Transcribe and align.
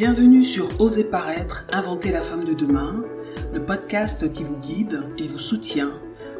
Bienvenue 0.00 0.44
sur 0.44 0.80
Oser 0.80 1.04
paraître, 1.04 1.66
inventer 1.70 2.10
la 2.10 2.22
femme 2.22 2.44
de 2.44 2.54
demain, 2.54 3.04
le 3.52 3.62
podcast 3.62 4.32
qui 4.32 4.44
vous 4.44 4.58
guide 4.58 4.98
et 5.18 5.26
vous 5.26 5.38
soutient 5.38 5.92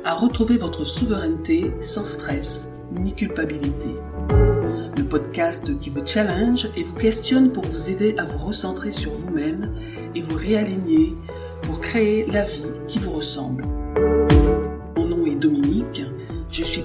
à 0.02 0.14
retrouver 0.14 0.56
votre 0.56 0.86
souveraineté 0.86 1.70
sans 1.82 2.06
stress 2.06 2.68
ni 2.90 3.14
culpabilité. 3.14 3.96
Le 4.96 5.02
podcast 5.02 5.78
qui 5.78 5.90
vous 5.90 6.06
challenge 6.06 6.71
et 6.74 6.85
vous 6.85 6.94
questionne 6.94 7.53
pour 7.53 7.67
vous 7.67 7.90
aider 7.90 8.14
à 8.17 8.24
vous 8.24 8.38
recentrer 8.38 8.92
sur 8.92 9.12
vous-même 9.12 9.74
et 10.14 10.22
vous 10.22 10.38
réaligner 10.38 11.14
pour 11.60 11.82
créer 11.82 12.24
la 12.32 12.45
vie 12.45 12.64
qui 12.88 12.99
vous 12.99 13.13
ressemble. 13.13 13.64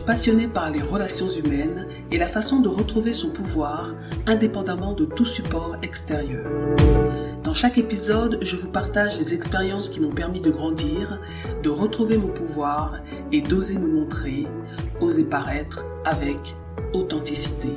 Passionnée 0.05 0.47
par 0.47 0.69
les 0.69 0.81
relations 0.81 1.27
humaines 1.27 1.87
et 2.11 2.17
la 2.17 2.27
façon 2.27 2.59
de 2.59 2.69
retrouver 2.69 3.13
son 3.13 3.29
pouvoir 3.29 3.93
indépendamment 4.27 4.93
de 4.93 5.05
tout 5.05 5.25
support 5.25 5.77
extérieur. 5.82 6.51
Dans 7.43 7.54
chaque 7.54 7.77
épisode, 7.77 8.39
je 8.41 8.55
vous 8.55 8.69
partage 8.69 9.19
les 9.19 9.33
expériences 9.33 9.89
qui 9.89 9.99
m'ont 9.99 10.11
permis 10.11 10.41
de 10.41 10.51
grandir, 10.51 11.19
de 11.63 11.69
retrouver 11.69 12.18
mon 12.18 12.29
pouvoir 12.29 13.01
et 13.32 13.41
d'oser 13.41 13.77
me 13.77 13.87
montrer, 13.87 14.46
oser 15.01 15.25
paraître 15.25 15.86
avec 16.05 16.55
authenticité. 16.93 17.69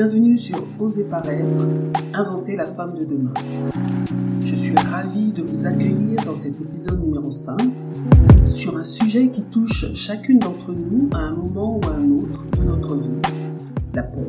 Bienvenue 0.00 0.38
sur 0.38 0.64
Oser 0.78 1.10
paraître, 1.10 1.66
inventer 2.14 2.54
la 2.54 2.66
femme 2.66 2.96
de 2.96 3.04
demain. 3.04 3.34
Je 4.46 4.54
suis 4.54 4.76
ravie 4.76 5.32
de 5.32 5.42
vous 5.42 5.66
accueillir 5.66 6.24
dans 6.24 6.36
cet 6.36 6.60
épisode 6.60 7.04
numéro 7.04 7.32
5 7.32 7.58
sur 8.44 8.76
un 8.76 8.84
sujet 8.84 9.28
qui 9.28 9.42
touche 9.42 9.92
chacune 9.94 10.38
d'entre 10.38 10.72
nous 10.72 11.10
à 11.12 11.18
un 11.18 11.32
moment 11.32 11.78
ou 11.78 11.88
à 11.88 11.94
un 11.94 12.10
autre 12.12 12.44
de 12.60 12.64
notre 12.64 12.94
vie, 12.94 13.08
la 13.92 14.04
peur. 14.04 14.22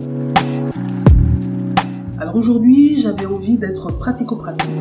Alors 2.18 2.36
aujourd'hui, 2.36 3.00
j'avais 3.00 3.28
envie 3.28 3.60
d'être 3.60 3.96
pratico-pratique. 3.96 4.72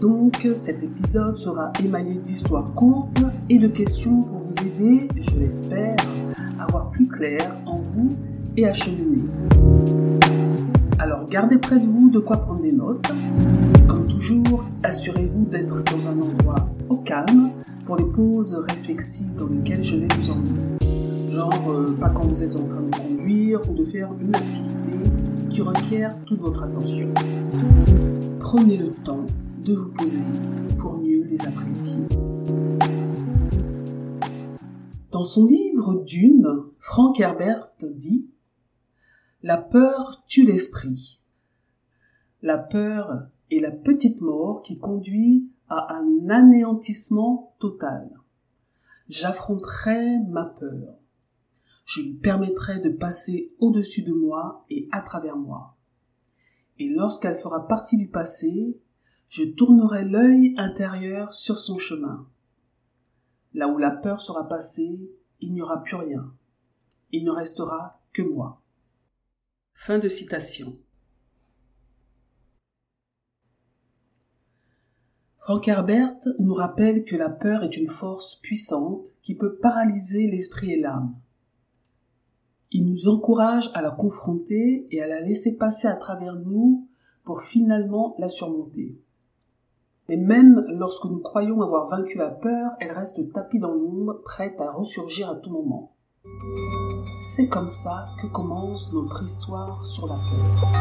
Donc 0.00 0.48
cet 0.54 0.82
épisode 0.82 1.36
sera 1.36 1.72
émaillé 1.80 2.16
d'histoires 2.16 2.74
courtes 2.74 3.22
et 3.48 3.60
de 3.60 3.68
questions 3.68 4.20
pour 4.20 4.40
vous 4.40 4.66
aider, 4.66 5.06
je 5.14 5.38
l'espère, 5.38 5.94
à 6.58 6.66
voir 6.72 6.90
plus 6.90 7.06
clair 7.06 7.56
en 7.66 7.78
vous 7.78 8.16
et 8.56 8.66
à. 8.66 8.72
Alors 10.98 11.26
gardez 11.26 11.58
près 11.58 11.78
de 11.78 11.86
vous 11.86 12.10
de 12.10 12.18
quoi 12.18 12.36
prendre 12.36 12.62
des 12.62 12.72
notes. 12.72 13.06
Comme 13.88 14.06
toujours, 14.06 14.64
assurez-vous 14.82 15.46
d'être 15.46 15.82
dans 15.84 16.08
un 16.08 16.20
endroit 16.20 16.68
au 16.88 16.96
calme 16.96 17.50
pour 17.86 17.96
les 17.96 18.04
pauses 18.04 18.54
réflexives 18.68 19.34
dans 19.36 19.46
lesquelles 19.46 19.82
je 19.82 19.96
vais 19.96 20.08
vous 20.18 20.30
emmener. 20.30 21.32
Genre 21.32 21.70
euh, 21.70 21.92
pas 21.92 22.10
quand 22.10 22.26
vous 22.26 22.42
êtes 22.42 22.54
en 22.60 22.64
train 22.64 22.82
de 22.82 22.94
conduire 22.94 23.60
ou 23.68 23.74
de 23.74 23.84
faire 23.84 24.10
une 24.20 24.34
activité 24.34 24.92
qui 25.48 25.62
requiert 25.62 26.14
toute 26.26 26.40
votre 26.40 26.62
attention. 26.62 27.08
Prenez 28.40 28.76
le 28.76 28.90
temps 28.90 29.24
de 29.64 29.74
vous 29.74 29.88
poser 29.90 30.20
pour 30.78 30.98
mieux 30.98 31.24
les 31.24 31.40
apprécier. 31.46 32.04
Dans 35.10 35.24
son 35.24 35.46
livre 35.46 36.02
Dune, 36.06 36.48
Frank 36.78 37.20
Herbert 37.20 37.68
dit 37.80 38.26
la 39.42 39.56
peur 39.56 40.22
tue 40.28 40.46
l'esprit. 40.46 41.20
La 42.42 42.58
peur 42.58 43.26
est 43.50 43.58
la 43.58 43.72
petite 43.72 44.20
mort 44.20 44.62
qui 44.62 44.78
conduit 44.78 45.50
à 45.68 45.94
un 45.94 46.28
anéantissement 46.28 47.56
total. 47.58 48.08
J'affronterai 49.08 50.20
ma 50.28 50.44
peur. 50.44 50.94
Je 51.84 52.02
lui 52.02 52.14
permettrai 52.14 52.80
de 52.80 52.90
passer 52.90 53.52
au-dessus 53.58 54.02
de 54.02 54.12
moi 54.12 54.64
et 54.70 54.88
à 54.92 55.00
travers 55.00 55.36
moi. 55.36 55.76
Et 56.78 56.88
lorsqu'elle 56.88 57.36
fera 57.36 57.66
partie 57.66 57.96
du 57.96 58.06
passé, 58.06 58.80
je 59.28 59.42
tournerai 59.42 60.04
l'œil 60.04 60.54
intérieur 60.56 61.34
sur 61.34 61.58
son 61.58 61.78
chemin. 61.78 62.28
Là 63.54 63.66
où 63.66 63.76
la 63.76 63.90
peur 63.90 64.20
sera 64.20 64.48
passée, 64.48 65.10
il 65.40 65.52
n'y 65.52 65.62
aura 65.62 65.82
plus 65.82 65.96
rien. 65.96 66.32
Il 67.10 67.24
ne 67.24 67.30
restera 67.30 68.00
que 68.12 68.22
moi. 68.22 68.61
Fin 69.84 69.98
de 69.98 70.08
citation. 70.08 70.76
Frank 75.38 75.66
Herbert 75.66 76.18
nous 76.38 76.54
rappelle 76.54 77.04
que 77.04 77.16
la 77.16 77.28
peur 77.28 77.64
est 77.64 77.76
une 77.76 77.88
force 77.88 78.36
puissante 78.36 79.08
qui 79.22 79.34
peut 79.34 79.56
paralyser 79.56 80.30
l'esprit 80.30 80.70
et 80.70 80.80
l'âme. 80.80 81.16
Il 82.70 82.88
nous 82.88 83.08
encourage 83.08 83.72
à 83.74 83.82
la 83.82 83.90
confronter 83.90 84.86
et 84.92 85.02
à 85.02 85.08
la 85.08 85.20
laisser 85.20 85.56
passer 85.56 85.88
à 85.88 85.96
travers 85.96 86.36
nous 86.36 86.86
pour 87.24 87.42
finalement 87.42 88.14
la 88.20 88.28
surmonter. 88.28 88.96
Mais 90.08 90.16
même 90.16 90.64
lorsque 90.68 91.06
nous 91.06 91.18
croyons 91.18 91.60
avoir 91.60 91.88
vaincu 91.88 92.18
la 92.18 92.30
peur, 92.30 92.70
elle 92.78 92.92
reste 92.92 93.32
tapie 93.32 93.58
dans 93.58 93.74
l'ombre, 93.74 94.22
prête 94.22 94.60
à 94.60 94.70
ressurgir 94.70 95.28
à 95.28 95.34
tout 95.34 95.50
moment. 95.50 95.96
C'est 97.24 97.46
comme 97.46 97.68
ça 97.68 98.08
que 98.20 98.26
commence 98.26 98.92
notre 98.92 99.22
histoire 99.22 99.84
sur 99.86 100.08
la 100.08 100.16
peur. 100.16 100.72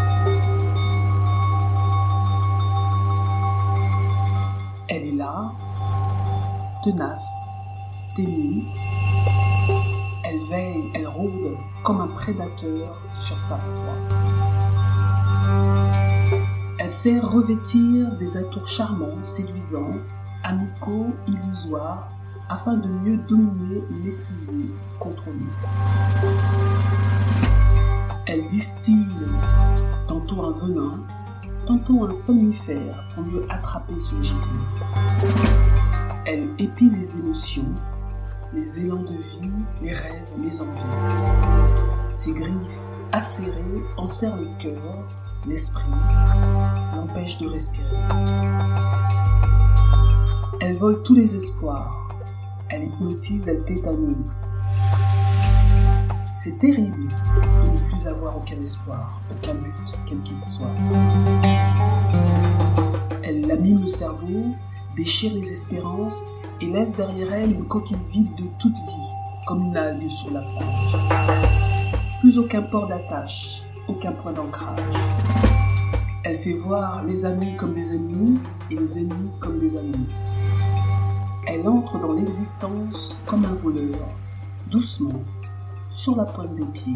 Elle 4.90 5.04
est 5.04 5.16
là, 5.16 5.52
tenace, 6.84 7.62
ténue. 8.16 8.64
Elle 10.26 10.40
veille, 10.50 10.92
elle 10.96 11.08
rôde 11.08 11.58
comme 11.84 12.02
un 12.02 12.08
prédateur 12.08 12.98
sur 13.14 13.40
sa 13.40 13.58
proie. 13.58 14.18
Elle 16.80 16.90
sait 16.90 17.20
revêtir 17.20 18.18
des 18.18 18.36
atours 18.36 18.68
charmants, 18.68 19.22
séduisants, 19.22 20.00
amicaux, 20.44 21.12
illusoires, 21.28 22.10
afin 22.52 22.74
de 22.74 22.90
mieux 22.90 23.18
dominer, 23.30 23.82
maîtriser, 24.04 24.70
contrôler. 25.00 25.38
Elle 28.28 28.46
distille 28.48 29.08
tantôt 30.06 30.44
un 30.44 30.52
venin, 30.52 31.00
tantôt 31.66 32.06
un 32.06 32.12
somnifère 32.12 33.08
pour 33.16 33.24
mieux 33.24 33.46
attraper 33.50 33.98
son 34.02 34.22
gibier. 34.22 34.42
Elle 36.26 36.50
épie 36.60 36.90
les 36.90 37.18
émotions, 37.18 37.74
les 38.54 38.80
élans 38.82 39.04
de 39.04 39.16
vie, 39.16 39.52
les 39.82 39.94
rêves, 39.94 40.28
les 40.44 40.62
envies. 40.62 40.82
Ses 42.12 42.34
griffes 42.34 42.80
acérées 43.14 43.82
enserrent 43.96 44.38
le 44.38 44.50
cœur, 44.60 45.08
l'esprit, 45.48 45.86
l'empêchent 46.96 47.38
de 47.38 47.48
respirer. 47.48 47.98
Elle 50.60 50.78
vole 50.78 51.02
tous 51.04 51.16
les 51.16 51.36
espoirs, 51.36 52.01
elle 52.72 52.86
hypnotise, 52.86 53.48
elle 53.48 53.64
tétanise. 53.66 54.42
C'est 56.36 56.58
terrible 56.58 57.08
de 57.08 57.70
ne 57.70 57.90
plus 57.90 58.08
avoir 58.08 58.38
aucun 58.38 58.60
espoir, 58.62 59.22
aucun 59.30 59.56
but, 59.56 59.74
quel 60.08 60.20
qu'il 60.22 60.38
soit. 60.38 60.72
Elle 63.24 63.46
lamine 63.46 63.82
le 63.82 63.88
cerveau, 63.88 64.56
déchire 64.96 65.34
les 65.34 65.52
espérances 65.52 66.24
et 66.62 66.68
laisse 66.68 66.96
derrière 66.96 67.34
elle 67.34 67.52
une 67.52 67.68
coquille 67.68 67.98
vide 68.12 68.34
de 68.36 68.46
toute 68.60 68.76
vie, 68.76 69.12
comme 69.48 69.64
une 69.64 69.78
algue 69.78 70.10
sur 70.10 70.32
la 70.32 70.42
plage. 70.42 71.92
Plus 72.22 72.40
aucun 72.40 72.62
port 72.62 72.88
d'attache, 72.88 73.64
aucun 73.88 74.14
point 74.14 74.32
d'ancrage. 74.32 74.80
Elle 76.24 76.38
fait 76.38 76.54
voir 76.54 77.04
les 77.04 77.26
amis 77.26 77.56
comme 77.58 77.74
des 77.74 77.94
ennemis 77.94 78.40
et 78.70 78.76
les 78.76 79.00
ennemis 79.00 79.32
comme 79.40 79.60
des 79.60 79.76
amis. 79.76 80.08
Elle 81.48 81.68
entre 81.68 81.98
dans 82.00 82.14
l'existence 82.14 83.18
comme 83.26 83.46
un 83.46 83.56
voleur, 83.56 84.08
doucement, 84.70 85.24
sur 85.90 86.16
la 86.16 86.26
pointe 86.26 86.54
des 86.56 86.66
pieds. 86.66 86.94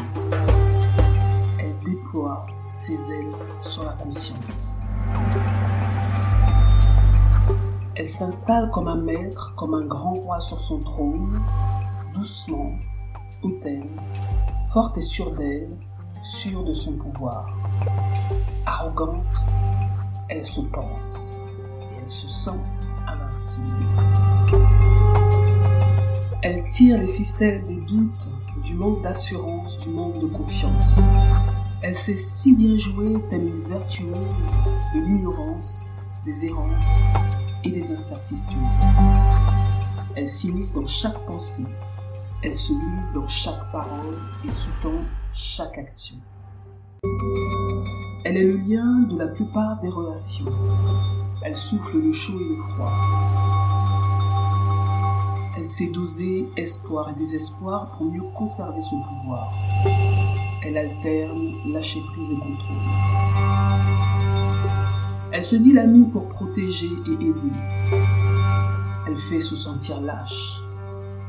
Elle 1.58 1.74
déploie 1.84 2.46
ses 2.72 3.10
ailes 3.10 3.34
sur 3.62 3.84
la 3.84 3.92
conscience. 3.94 4.86
Elle 7.96 8.06
s'installe 8.06 8.70
comme 8.70 8.86
un 8.86 9.00
maître, 9.00 9.52
comme 9.56 9.74
un 9.74 9.84
grand 9.84 10.14
roi 10.14 10.38
sur 10.38 10.60
son 10.60 10.78
trône, 10.78 11.40
doucement, 12.14 12.72
hautaine, 13.42 14.00
forte 14.68 14.96
et 14.98 15.02
sûre 15.02 15.32
d'elle, 15.32 15.76
sûre 16.22 16.62
de 16.62 16.72
son 16.72 16.92
pouvoir. 16.92 17.48
Arrogante, 18.64 19.24
elle 20.28 20.44
se 20.44 20.60
pense 20.60 21.40
et 21.80 21.96
elle 22.00 22.10
se 22.10 22.28
sent 22.28 22.60
elle 26.42 26.68
tire 26.70 26.96
les 26.98 27.08
ficelles 27.08 27.64
des 27.66 27.80
doutes, 27.80 28.28
du 28.62 28.74
manque 28.74 29.02
d'assurance, 29.02 29.78
du 29.80 29.88
manque 29.88 30.20
de 30.20 30.26
confiance. 30.26 30.96
Elle 31.82 31.94
sait 31.94 32.14
si 32.16 32.54
bien 32.54 32.78
jouer 32.78 33.16
telle 33.28 33.42
une 33.42 33.62
vertueuse 33.62 34.14
de 34.94 35.00
l'ignorance, 35.00 35.86
des 36.24 36.46
errances 36.46 36.92
et 37.64 37.70
des 37.70 37.90
incertitudes. 37.90 38.56
Elle 40.14 40.28
s'immisce 40.28 40.72
dans 40.72 40.86
chaque 40.86 41.18
pensée, 41.26 41.66
Elle 42.42 42.54
se 42.54 42.72
glisse 42.72 43.12
dans 43.12 43.26
chaque 43.26 43.72
parole 43.72 44.20
et 44.46 44.50
sous-tend 44.52 45.02
chaque 45.34 45.78
action. 45.78 46.16
Elle 48.24 48.36
est 48.36 48.44
le 48.44 48.56
lien 48.56 49.00
de 49.08 49.18
la 49.18 49.28
plupart 49.28 49.80
des 49.80 49.88
relations. 49.88 50.46
Elle 51.48 51.54
souffle 51.54 51.98
le 51.98 52.12
chaud 52.12 52.40
et 52.40 52.48
le 52.48 52.56
froid. 52.56 52.92
Elle 55.56 55.64
sait 55.64 55.86
doser 55.86 56.44
espoir 56.56 57.10
et 57.10 57.14
désespoir 57.14 57.92
pour 57.92 58.06
mieux 58.06 58.24
conserver 58.34 58.80
son 58.80 59.00
pouvoir. 59.00 59.52
Elle 60.64 60.76
alterne 60.76 61.54
lâcher 61.72 62.00
prise 62.12 62.32
et 62.32 62.34
contrôle. 62.34 62.82
Elle 65.30 65.44
se 65.44 65.54
dit 65.54 65.72
l'amie 65.72 66.06
pour 66.06 66.28
protéger 66.30 66.90
et 67.06 67.12
aider. 67.12 67.52
Elle 69.06 69.16
fait 69.16 69.38
se 69.38 69.54
sentir 69.54 70.00
lâche. 70.00 70.60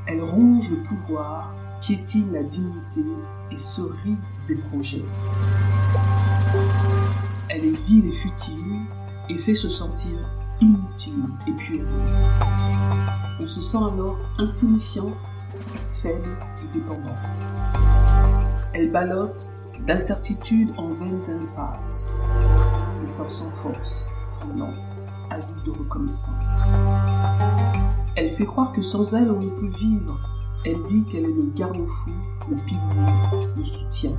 Elle 0.08 0.24
ronge 0.24 0.68
le 0.72 0.81
pouvoir, 0.81 1.54
piétine 1.80 2.34
la 2.34 2.42
dignité 2.42 3.06
et 3.52 3.58
se 3.58 3.81
rit 3.81 4.18
des 4.48 4.56
projets. 4.56 5.06
Elle 7.50 7.66
est 7.66 7.86
vide 7.86 8.06
et 8.06 8.12
futile 8.12 8.76
et 9.29 9.38
fait 9.38 9.56
se 9.56 9.69
sentir 9.69 10.19
inutile 10.62 11.24
et 11.47 11.51
puéril. 11.51 11.85
On 13.39 13.47
se 13.47 13.62
sent 13.62 13.77
alors 13.77 14.18
insignifiant, 14.38 15.13
faible 15.94 16.38
et 16.63 16.77
dépendant. 16.77 17.15
Elle 18.74 18.91
ballotte 18.91 19.47
d'incertitude 19.85 20.69
en 20.77 20.94
vaines 20.94 21.21
impasses, 21.41 22.13
sort 23.07 23.31
sans 23.31 23.51
force, 23.51 24.06
tremblant, 24.39 24.74
avide 25.30 25.63
de 25.65 25.71
reconnaissance. 25.71 26.68
Elle 28.15 28.31
fait 28.31 28.45
croire 28.45 28.71
que 28.71 28.81
sans 28.81 29.13
elle 29.13 29.31
on 29.31 29.39
ne 29.39 29.50
peut 29.50 29.77
vivre. 29.80 30.19
Elle 30.65 30.83
dit 30.85 31.06
qu'elle 31.06 31.23
est 31.23 31.33
le 31.33 31.51
garde-fou, 31.56 32.12
le 32.50 32.57
pilier, 32.65 33.47
le 33.56 33.63
soutien. 33.63 34.12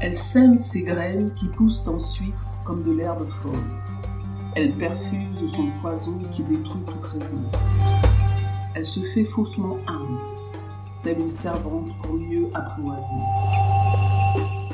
Elle 0.00 0.14
sème 0.14 0.56
ses 0.56 0.84
graines 0.84 1.32
qui 1.34 1.48
poussent 1.48 1.86
ensuite 1.88 2.34
comme 2.66 2.82
de 2.82 2.92
l'herbe 2.92 3.26
folle. 3.42 3.52
Elle 4.54 4.74
perfuse 4.76 5.46
son 5.54 5.70
poison 5.80 6.18
qui 6.32 6.42
détruit 6.42 6.82
toute 6.86 7.04
raison. 7.04 7.42
Elle 8.74 8.84
se 8.84 9.00
fait 9.00 9.24
faussement 9.24 9.78
humble, 9.86 10.18
telle 11.02 11.20
une 11.20 11.30
servante 11.30 11.90
pour 12.02 12.14
mieux 12.14 12.48
apprivoiser. 12.54 13.06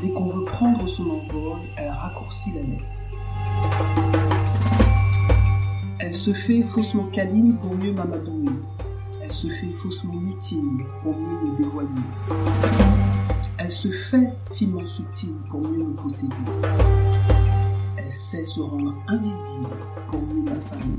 Dès 0.00 0.10
qu'on 0.12 0.28
veut 0.28 0.44
prendre 0.46 0.86
son 0.88 1.04
envol, 1.04 1.58
elle 1.76 1.90
raccourcit 1.90 2.52
la 2.54 2.62
laisse. 2.62 3.14
Elle 5.98 6.12
se 6.12 6.32
fait 6.32 6.62
faussement 6.62 7.06
câline 7.12 7.56
pour 7.58 7.76
mieux 7.76 7.92
m'amadouer. 7.92 8.52
Elle 9.22 9.32
se 9.32 9.48
fait 9.48 9.70
faussement 9.72 10.14
mutile 10.14 10.84
pour 11.02 11.16
mieux 11.16 11.50
me 11.50 11.56
dévoiler. 11.56 11.88
Elle 13.58 13.70
se 13.70 13.88
fait 13.88 14.32
finement 14.54 14.84
subtile 14.84 15.34
pour 15.48 15.60
mieux 15.60 15.84
me 15.84 15.94
posséder. 15.94 16.34
Sait 18.12 18.44
se 18.44 18.60
rendre 18.60 18.94
invisible 19.08 19.70
pour 20.06 20.20
mieux 20.20 20.42
m'affamer. 20.42 20.98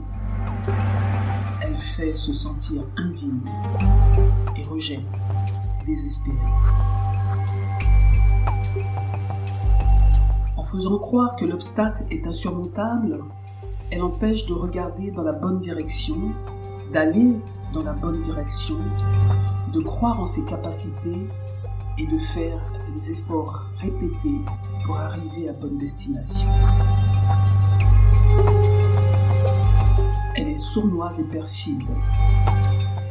Elle 1.61 1.77
fait 1.77 2.15
se 2.15 2.33
sentir 2.33 2.81
indigne 2.97 3.45
et 4.57 4.63
rejette, 4.63 5.05
désespérée. 5.85 6.35
En 10.57 10.63
faisant 10.63 10.97
croire 10.97 11.35
que 11.35 11.45
l'obstacle 11.45 12.03
est 12.09 12.25
insurmontable, 12.25 13.23
elle 13.91 14.01
empêche 14.01 14.47
de 14.47 14.53
regarder 14.53 15.11
dans 15.11 15.23
la 15.23 15.33
bonne 15.33 15.59
direction, 15.59 16.17
d'aller 16.91 17.39
dans 17.73 17.83
la 17.83 17.93
bonne 17.93 18.23
direction, 18.23 18.77
de 19.71 19.81
croire 19.81 20.19
en 20.19 20.25
ses 20.25 20.45
capacités 20.45 21.27
et 21.99 22.07
de 22.07 22.17
faire 22.17 22.59
les 22.95 23.11
efforts 23.11 23.65
répétés 23.77 24.41
pour 24.85 24.97
arriver 24.97 25.49
à 25.49 25.53
bonne 25.53 25.77
destination. 25.77 26.47
Elle 30.35 30.49
est 30.49 30.57
sournoise 30.57 31.19
et 31.19 31.27
perfide. 31.27 31.83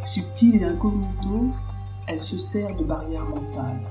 Subtile 0.06 0.56
et 0.56 0.64
incognito, 0.64 1.50
elle 2.06 2.20
se 2.20 2.36
sert 2.36 2.76
de 2.76 2.84
barrières 2.84 3.24
mentales. 3.24 3.86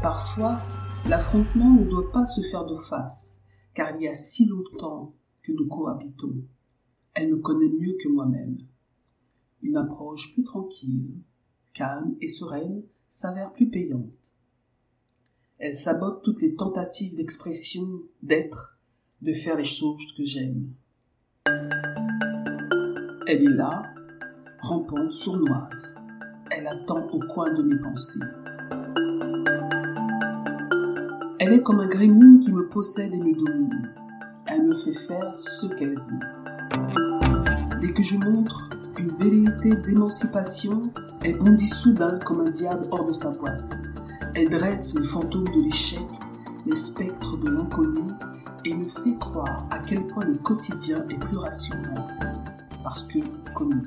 Parfois, 0.00 0.60
l'affrontement 1.06 1.70
ne 1.70 1.84
doit 1.84 2.10
pas 2.12 2.24
se 2.24 2.40
faire 2.42 2.64
de 2.64 2.76
face, 2.88 3.40
car 3.74 3.96
il 3.96 4.02
y 4.02 4.08
a 4.08 4.14
si 4.14 4.46
longtemps 4.46 5.14
que 5.42 5.52
nous 5.52 5.68
cohabitons. 5.68 6.36
Elle 7.14 7.30
me 7.30 7.38
connaît 7.38 7.68
mieux 7.68 7.96
que 8.00 8.08
moi-même. 8.08 8.58
Une 9.62 9.76
approche 9.76 10.32
plus 10.34 10.44
tranquille, 10.44 11.20
calme 11.74 12.14
et 12.20 12.28
sereine 12.28 12.82
s'avère 13.10 13.52
plus 13.52 13.68
payante. 13.68 14.27
Elle 15.60 15.74
sabote 15.74 16.22
toutes 16.22 16.40
les 16.40 16.54
tentatives 16.54 17.16
d'expression, 17.16 17.84
d'être, 18.22 18.78
de 19.22 19.32
faire 19.34 19.56
les 19.56 19.64
choses 19.64 20.14
que 20.16 20.24
j'aime. 20.24 20.68
Elle 23.26 23.42
est 23.42 23.56
là, 23.56 23.82
rampante, 24.60 25.10
sournoise. 25.10 25.96
Elle 26.52 26.68
attend 26.68 27.08
au 27.08 27.18
coin 27.26 27.52
de 27.52 27.62
mes 27.64 27.76
pensées. 27.82 28.20
Elle 31.40 31.54
est 31.54 31.62
comme 31.62 31.80
un 31.80 31.88
gremlin 31.88 32.38
qui 32.38 32.52
me 32.52 32.68
possède 32.68 33.12
et 33.12 33.16
me 33.16 33.34
domine. 33.34 33.92
Elle 34.46 34.62
me 34.62 34.76
fait 34.76 34.94
faire 35.08 35.34
ce 35.34 35.66
qu'elle 35.74 35.96
veut. 35.96 37.80
Dès 37.80 37.92
que 37.92 38.04
je 38.04 38.16
montre 38.16 38.68
une 38.96 39.10
velléité 39.16 39.74
d'émancipation, 39.74 40.92
elle 41.24 41.36
bondit 41.36 41.66
soudain 41.66 42.16
comme 42.24 42.42
un 42.42 42.50
diable 42.50 42.86
hors 42.92 43.06
de 43.06 43.12
sa 43.12 43.32
boîte. 43.32 43.72
Elle 44.34 44.50
dresse 44.50 44.94
les 44.94 45.06
fantômes 45.06 45.44
de 45.44 45.62
l'échec, 45.62 46.06
les 46.66 46.76
spectres 46.76 47.36
de 47.38 47.50
l'inconnu, 47.50 48.08
et 48.64 48.74
me 48.74 48.84
fait 48.84 49.16
croire 49.18 49.66
à 49.70 49.78
quel 49.78 50.06
point 50.06 50.24
le 50.24 50.36
quotidien 50.36 51.04
est 51.08 51.18
plus 51.18 51.38
rassurant, 51.38 52.06
parce 52.82 53.04
que 53.04 53.18
connu. 53.54 53.82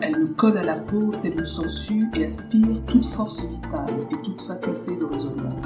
Elle 0.00 0.18
me 0.18 0.28
colle 0.36 0.58
à 0.58 0.62
la 0.62 0.76
peau 0.76 1.12
telle 1.22 1.38
une 1.38 1.46
sangsue 1.46 2.08
et 2.14 2.26
aspire 2.26 2.84
toute 2.86 3.06
force 3.06 3.40
vitale 3.42 3.94
et 4.10 4.22
toute 4.22 4.42
faculté 4.42 4.96
de 4.96 5.04
raisonnement. 5.04 5.56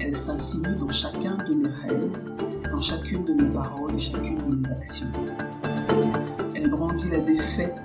Elle 0.00 0.16
s'insinue 0.16 0.74
dans 0.76 0.92
chacun 0.92 1.36
de 1.48 1.54
mes 1.54 1.68
rêves, 1.68 2.18
dans 2.70 2.80
chacune 2.80 3.24
de 3.24 3.32
mes 3.32 3.50
paroles 3.50 3.94
et 3.94 3.98
chacune 3.98 4.36
de 4.36 4.56
mes 4.56 4.68
actions. 4.70 5.06
Elle 6.54 6.70
brandit 6.70 7.10
la 7.10 7.18
défaite 7.18 7.76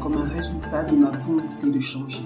comme 0.00 0.16
un 0.16 0.28
résultat 0.28 0.82
de 0.84 0.96
ma 0.96 1.10
volonté 1.10 1.70
de 1.70 1.80
changer. 1.80 2.24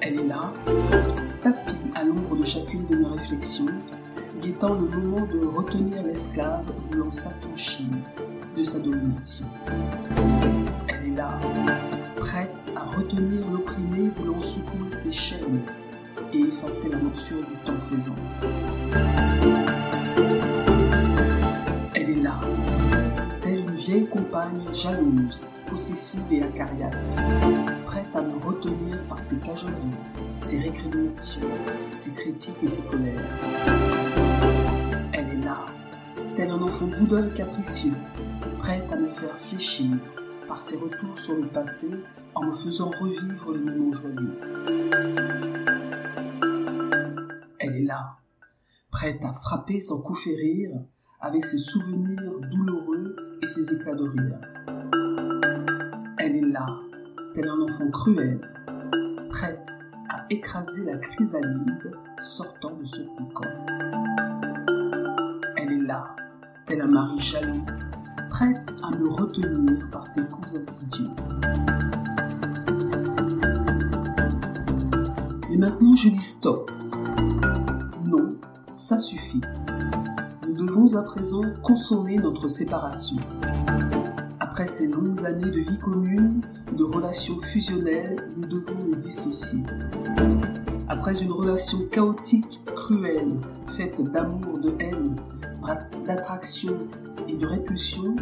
Elle 0.00 0.20
est 0.20 0.26
là, 0.26 0.52
tapie 1.42 1.72
à 1.94 2.04
l'ombre 2.04 2.36
de 2.36 2.44
chacune 2.44 2.86
de 2.86 2.96
mes 2.96 3.06
réflexions, 3.06 3.66
guettant 4.40 4.74
le 4.74 4.86
moment 4.88 5.26
de 5.26 5.46
retenir 5.46 6.02
l'esclave 6.02 6.64
voulant 6.90 7.10
s'affranchir 7.10 7.86
de 8.56 8.62
sa 8.62 8.78
domination. 8.78 9.46
Elle 10.88 11.12
est 11.12 11.16
là, 11.16 11.38
prête 12.16 12.54
à 12.76 12.96
retenir 12.96 13.48
l'opprimé 13.50 14.10
voulant 14.16 14.40
secouer 14.40 14.90
ses 14.92 15.12
chaînes 15.12 15.62
et 16.32 16.38
effacer 16.38 16.90
la 16.90 16.98
morsure 16.98 17.38
du 17.38 17.56
temps 17.64 17.72
présent. 17.88 18.16
Elle 21.94 22.10
est 22.10 22.22
là, 22.22 22.40
vieille 23.84 24.06
compagne 24.06 24.64
jalouse, 24.72 25.44
possessive 25.66 26.24
et 26.30 26.42
acariate, 26.42 26.96
prête 27.84 28.06
à 28.14 28.22
me 28.22 28.38
retenir 28.38 28.98
par 29.08 29.22
ses 29.22 29.38
cajoleries, 29.38 29.74
ses 30.40 30.60
récriminations, 30.60 31.42
ses 31.94 32.12
critiques 32.12 32.62
et 32.62 32.68
ses 32.68 32.82
colères. 32.82 33.20
Elle 35.12 35.28
est 35.28 35.44
là, 35.44 35.66
tel 36.34 36.50
un 36.50 36.62
enfant 36.62 36.86
boudin 36.86 37.28
capricieux, 37.30 37.92
prête 38.58 38.90
à 38.90 38.96
me 38.96 39.10
faire 39.10 39.38
fléchir 39.48 39.90
par 40.48 40.62
ses 40.62 40.78
retours 40.78 41.18
sur 41.18 41.34
le 41.34 41.46
passé 41.48 41.90
en 42.34 42.44
me 42.44 42.54
faisant 42.54 42.90
revivre 42.90 43.52
les 43.52 43.60
moments 43.60 43.92
joyeux. 43.92 44.40
Elle 47.58 47.76
est 47.76 47.84
là, 47.84 48.16
prête 48.90 49.22
à 49.22 49.34
frapper 49.34 49.80
sans 49.80 50.00
coup 50.00 50.14
férir, 50.14 50.70
avec 51.24 51.42
ses 51.42 51.56
souvenirs 51.56 52.20
douloureux 52.50 53.16
et 53.42 53.46
ses 53.46 53.74
éclats 53.74 53.94
de 53.94 54.04
rire. 54.04 54.38
Elle 56.18 56.36
est 56.36 56.52
là, 56.52 56.66
tel 57.34 57.48
un 57.48 57.60
enfant 57.62 57.90
cruel, 57.90 58.40
prête 59.30 59.66
à 60.10 60.26
écraser 60.28 60.84
la 60.84 60.98
chrysalide 60.98 61.92
sortant 62.20 62.76
de 62.76 62.84
son 62.84 63.06
cocon. 63.16 63.48
Elle 65.56 65.72
est 65.72 65.86
là, 65.86 66.14
tel 66.66 66.82
un 66.82 66.88
mari 66.88 67.18
jaloux, 67.20 67.64
prête 68.28 68.70
à 68.82 68.94
me 68.94 69.08
retenir 69.08 69.88
par 69.90 70.04
ses 70.04 70.26
coups 70.26 70.54
insidieux. 70.56 71.08
Et 75.50 75.56
maintenant 75.56 75.96
je 75.96 76.10
dis 76.10 76.18
stop. 76.18 76.70
Non, 78.04 78.36
ça 78.72 78.98
suffit. 78.98 79.40
Nous 80.54 80.66
devons 80.66 80.96
à 80.96 81.02
présent 81.02 81.42
consommer 81.64 82.14
notre 82.14 82.46
séparation. 82.46 83.16
Après 84.38 84.66
ces 84.66 84.86
longues 84.86 85.24
années 85.26 85.50
de 85.50 85.58
vie 85.58 85.80
commune, 85.80 86.42
de 86.72 86.84
relations 86.84 87.40
fusionnelles, 87.42 88.30
nous 88.36 88.46
devons 88.46 88.84
nous 88.86 88.94
dissocier. 88.94 89.64
Après 90.88 91.20
une 91.20 91.32
relation 91.32 91.78
chaotique, 91.90 92.60
cruelle, 92.76 93.32
faite 93.76 94.00
d'amour, 94.12 94.58
de 94.58 94.72
haine, 94.78 95.16
d'attraction 96.06 96.76
et 97.26 97.34
de 97.34 97.46
répulsion, 97.48 98.14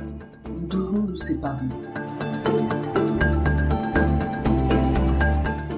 nous 0.49 0.67
devons 0.69 1.03
nous 1.03 1.17
séparer. 1.17 1.69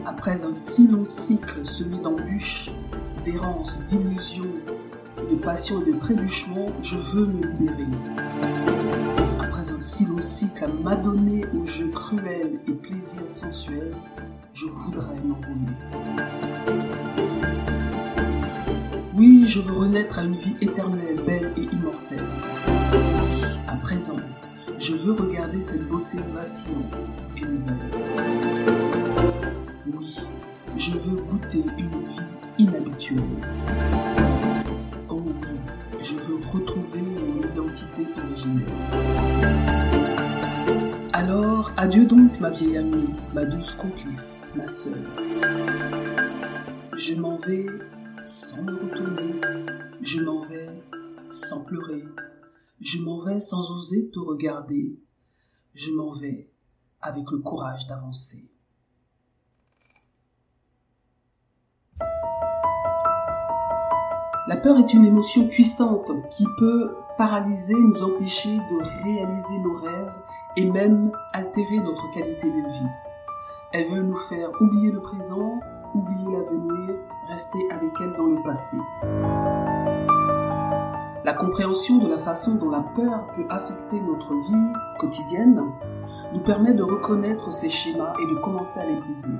Après 0.06 0.44
un 0.44 0.52
si 0.52 0.86
long 0.86 1.04
cycle 1.04 1.66
semé 1.66 1.98
d'embûches, 1.98 2.70
d'errance, 3.24 3.80
d'illusions, 3.88 4.52
de 5.34 5.40
passion 5.40 5.82
et 5.82 5.92
de 5.92 5.98
trébuchements, 5.98 6.68
je 6.82 6.96
veux 6.96 7.26
me 7.26 7.46
libérer. 7.46 7.86
Après 9.40 9.72
un 9.72 9.80
si 9.80 10.06
long 10.06 10.20
cycle 10.20 10.64
à 10.64 10.68
m'adonner 10.68 11.42
aux 11.56 11.66
jeux 11.66 11.88
cruels 11.88 12.60
et 12.68 12.72
plaisirs 12.72 13.28
sensuels, 13.28 13.94
je 14.52 14.66
voudrais 14.66 15.16
m'envoler. 15.24 15.76
Oui, 19.14 19.44
je 19.46 19.60
veux 19.60 19.72
renaître 19.72 20.18
à 20.18 20.22
une 20.22 20.36
vie 20.36 20.56
éternelle, 20.60 21.20
belle 21.26 21.52
et 21.56 21.62
immortelle. 21.62 22.26
À 23.66 23.76
présent, 23.76 24.16
je 24.78 24.94
veux 24.94 25.12
regarder 25.12 25.60
cette 25.62 25.86
beauté 25.88 26.18
vacillante 26.32 26.96
et 27.36 27.40
nouvelle. 27.40 27.90
Oui, 29.86 30.16
je 30.76 30.92
veux 30.92 31.16
goûter 31.22 31.64
une 31.78 31.88
vie 31.88 32.22
inhabituelle. 32.58 34.43
Je 36.02 36.14
veux 36.14 36.36
retrouver 36.52 37.00
mon 37.00 37.38
identité 37.40 38.06
originelle. 38.18 38.66
Alors, 41.14 41.72
adieu 41.76 42.04
donc 42.04 42.38
ma 42.40 42.50
vieille 42.50 42.76
amie, 42.76 43.14
ma 43.32 43.46
douce 43.46 43.74
complice, 43.74 44.52
ma 44.54 44.68
sœur. 44.68 44.94
Je 46.96 47.14
m'en 47.14 47.38
vais 47.38 47.66
sans 48.16 48.62
me 48.62 48.72
retourner, 48.72 49.40
je 50.02 50.20
m'en 50.20 50.44
vais 50.44 50.68
sans 51.24 51.64
pleurer, 51.64 52.04
je 52.80 52.98
m'en 52.98 53.24
vais 53.24 53.40
sans 53.40 53.70
oser 53.70 54.10
te 54.10 54.18
regarder, 54.18 55.00
je 55.74 55.90
m'en 55.92 56.12
vais 56.12 56.50
avec 57.00 57.30
le 57.30 57.38
courage 57.38 57.86
d'avancer. 57.86 58.53
La 64.46 64.56
peur 64.56 64.76
est 64.76 64.92
une 64.92 65.06
émotion 65.06 65.48
puissante 65.48 66.12
qui 66.28 66.44
peut 66.58 66.98
paralyser, 67.16 67.72
nous 67.72 68.02
empêcher 68.02 68.58
de 68.58 69.02
réaliser 69.02 69.58
nos 69.60 69.78
rêves 69.78 70.14
et 70.58 70.70
même 70.70 71.10
altérer 71.32 71.78
notre 71.78 72.10
qualité 72.12 72.50
de 72.50 72.68
vie. 72.68 72.88
Elle 73.72 73.90
veut 73.90 74.02
nous 74.02 74.18
faire 74.28 74.50
oublier 74.60 74.90
le 74.92 75.00
présent, 75.00 75.60
oublier 75.94 76.30
l'avenir, 76.30 76.94
rester 77.30 77.58
avec 77.70 77.90
elle 77.98 78.12
dans 78.18 78.26
le 78.26 78.42
passé. 78.42 78.76
La 81.24 81.32
compréhension 81.32 81.96
de 81.96 82.08
la 82.08 82.18
façon 82.18 82.56
dont 82.56 82.68
la 82.68 82.84
peur 82.94 83.26
peut 83.34 83.46
affecter 83.48 83.98
notre 83.98 84.34
vie 84.34 84.72
quotidienne 84.98 85.58
nous 86.34 86.40
permet 86.40 86.74
de 86.74 86.82
reconnaître 86.82 87.50
ces 87.50 87.70
schémas 87.70 88.12
et 88.22 88.26
de 88.26 88.38
commencer 88.42 88.78
à 88.78 88.84
les 88.84 88.96
briser. 88.96 89.38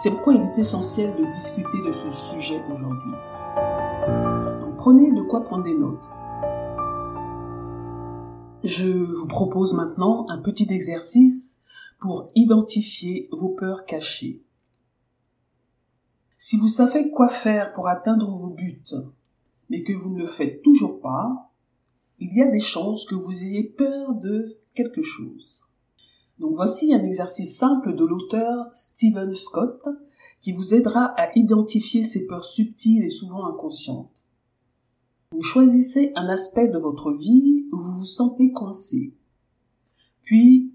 C'est 0.00 0.10
pourquoi 0.10 0.32
il 0.32 0.40
est 0.40 0.58
essentiel 0.58 1.14
de 1.14 1.30
discuter 1.30 1.78
de 1.86 1.92
ce 1.92 2.08
sujet 2.08 2.62
aujourd'hui. 2.72 3.12
prenez 4.78 5.12
de 5.12 5.20
quoi 5.20 5.44
prendre 5.44 5.64
des 5.64 5.76
notes. 5.76 6.08
Je 8.64 8.88
vous 8.88 9.26
propose 9.26 9.74
maintenant 9.74 10.26
un 10.30 10.38
petit 10.38 10.66
exercice 10.70 11.62
pour 11.98 12.30
identifier 12.34 13.28
vos 13.30 13.50
peurs 13.50 13.84
cachées. 13.84 14.42
Si 16.38 16.56
vous 16.56 16.68
savez 16.68 17.10
quoi 17.10 17.28
faire 17.28 17.74
pour 17.74 17.86
atteindre 17.86 18.34
vos 18.34 18.48
buts, 18.48 18.94
mais 19.68 19.82
que 19.82 19.92
vous 19.92 20.14
ne 20.14 20.20
le 20.20 20.26
faites 20.26 20.62
toujours 20.62 21.02
pas, 21.02 21.52
il 22.18 22.34
y 22.34 22.40
a 22.40 22.50
des 22.50 22.60
chances 22.60 23.04
que 23.04 23.14
vous 23.14 23.42
ayez 23.42 23.64
peur 23.64 24.14
de 24.14 24.56
quelque 24.72 25.02
chose. 25.02 25.69
Donc 26.40 26.56
voici 26.56 26.92
un 26.94 27.04
exercice 27.04 27.58
simple 27.58 27.94
de 27.94 28.04
l'auteur 28.04 28.66
Stephen 28.72 29.34
Scott 29.34 29.84
qui 30.40 30.52
vous 30.52 30.74
aidera 30.74 31.12
à 31.18 31.28
identifier 31.36 32.02
ces 32.02 32.26
peurs 32.26 32.46
subtiles 32.46 33.04
et 33.04 33.10
souvent 33.10 33.46
inconscientes. 33.46 34.10
Vous 35.32 35.42
choisissez 35.42 36.12
un 36.16 36.28
aspect 36.28 36.68
de 36.68 36.78
votre 36.78 37.12
vie 37.12 37.66
où 37.72 37.76
vous 37.76 37.98
vous 37.98 38.06
sentez 38.06 38.52
coincé. 38.52 39.14
Puis, 40.22 40.72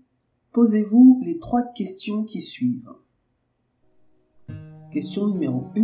posez-vous 0.53 1.19
les 1.25 1.39
trois 1.39 1.63
questions 1.63 2.23
qui 2.23 2.41
suivent. 2.41 2.93
Question 4.93 5.27
numéro 5.27 5.63
1. 5.75 5.81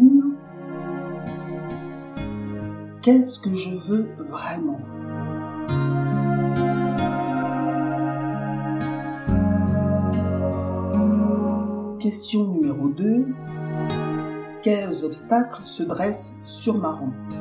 Qu'est-ce 3.02 3.40
que 3.40 3.56
je 3.56 3.76
veux 3.76 4.10
vraiment? 4.20 4.80
Question 12.01 12.46
numéro 12.46 12.88
2. 12.88 13.27
Quels 14.63 15.05
obstacles 15.05 15.62
se 15.65 15.84
dressent 15.84 16.34
sur 16.46 16.75
ma 16.75 16.93
route? 16.93 17.39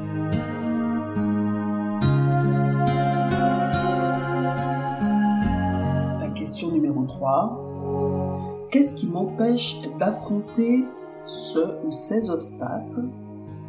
La 6.20 6.28
question 6.34 6.72
numéro 6.72 7.04
3. 7.04 8.68
Qu'est-ce 8.70 8.92
qui 8.92 9.06
m'empêche 9.06 9.80
d'affronter 9.98 10.84
ce 11.24 11.86
ou 11.86 11.90
ces 11.90 12.28
obstacles 12.28 13.08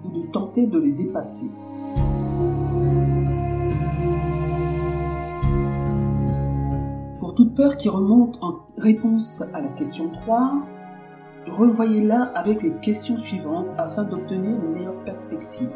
ou 0.03 0.09
de 0.09 0.27
tenter 0.33 0.67
de 0.67 0.77
les 0.77 0.91
dépasser? 0.91 1.49
Pour 7.21 7.33
toute 7.33 7.55
peur 7.55 7.77
qui 7.77 7.87
remonte 7.87 8.37
en 8.41 8.55
réponse 8.77 9.41
à 9.53 9.61
la 9.61 9.69
question 9.69 10.09
3, 10.19 10.51
revoyez-la 11.47 12.23
avec 12.35 12.61
les 12.61 12.71
questions 12.81 13.17
suivantes 13.17 13.67
afin 13.77 14.03
d'obtenir 14.03 14.51
une 14.51 14.73
meilleure 14.73 15.03
perspective. 15.03 15.69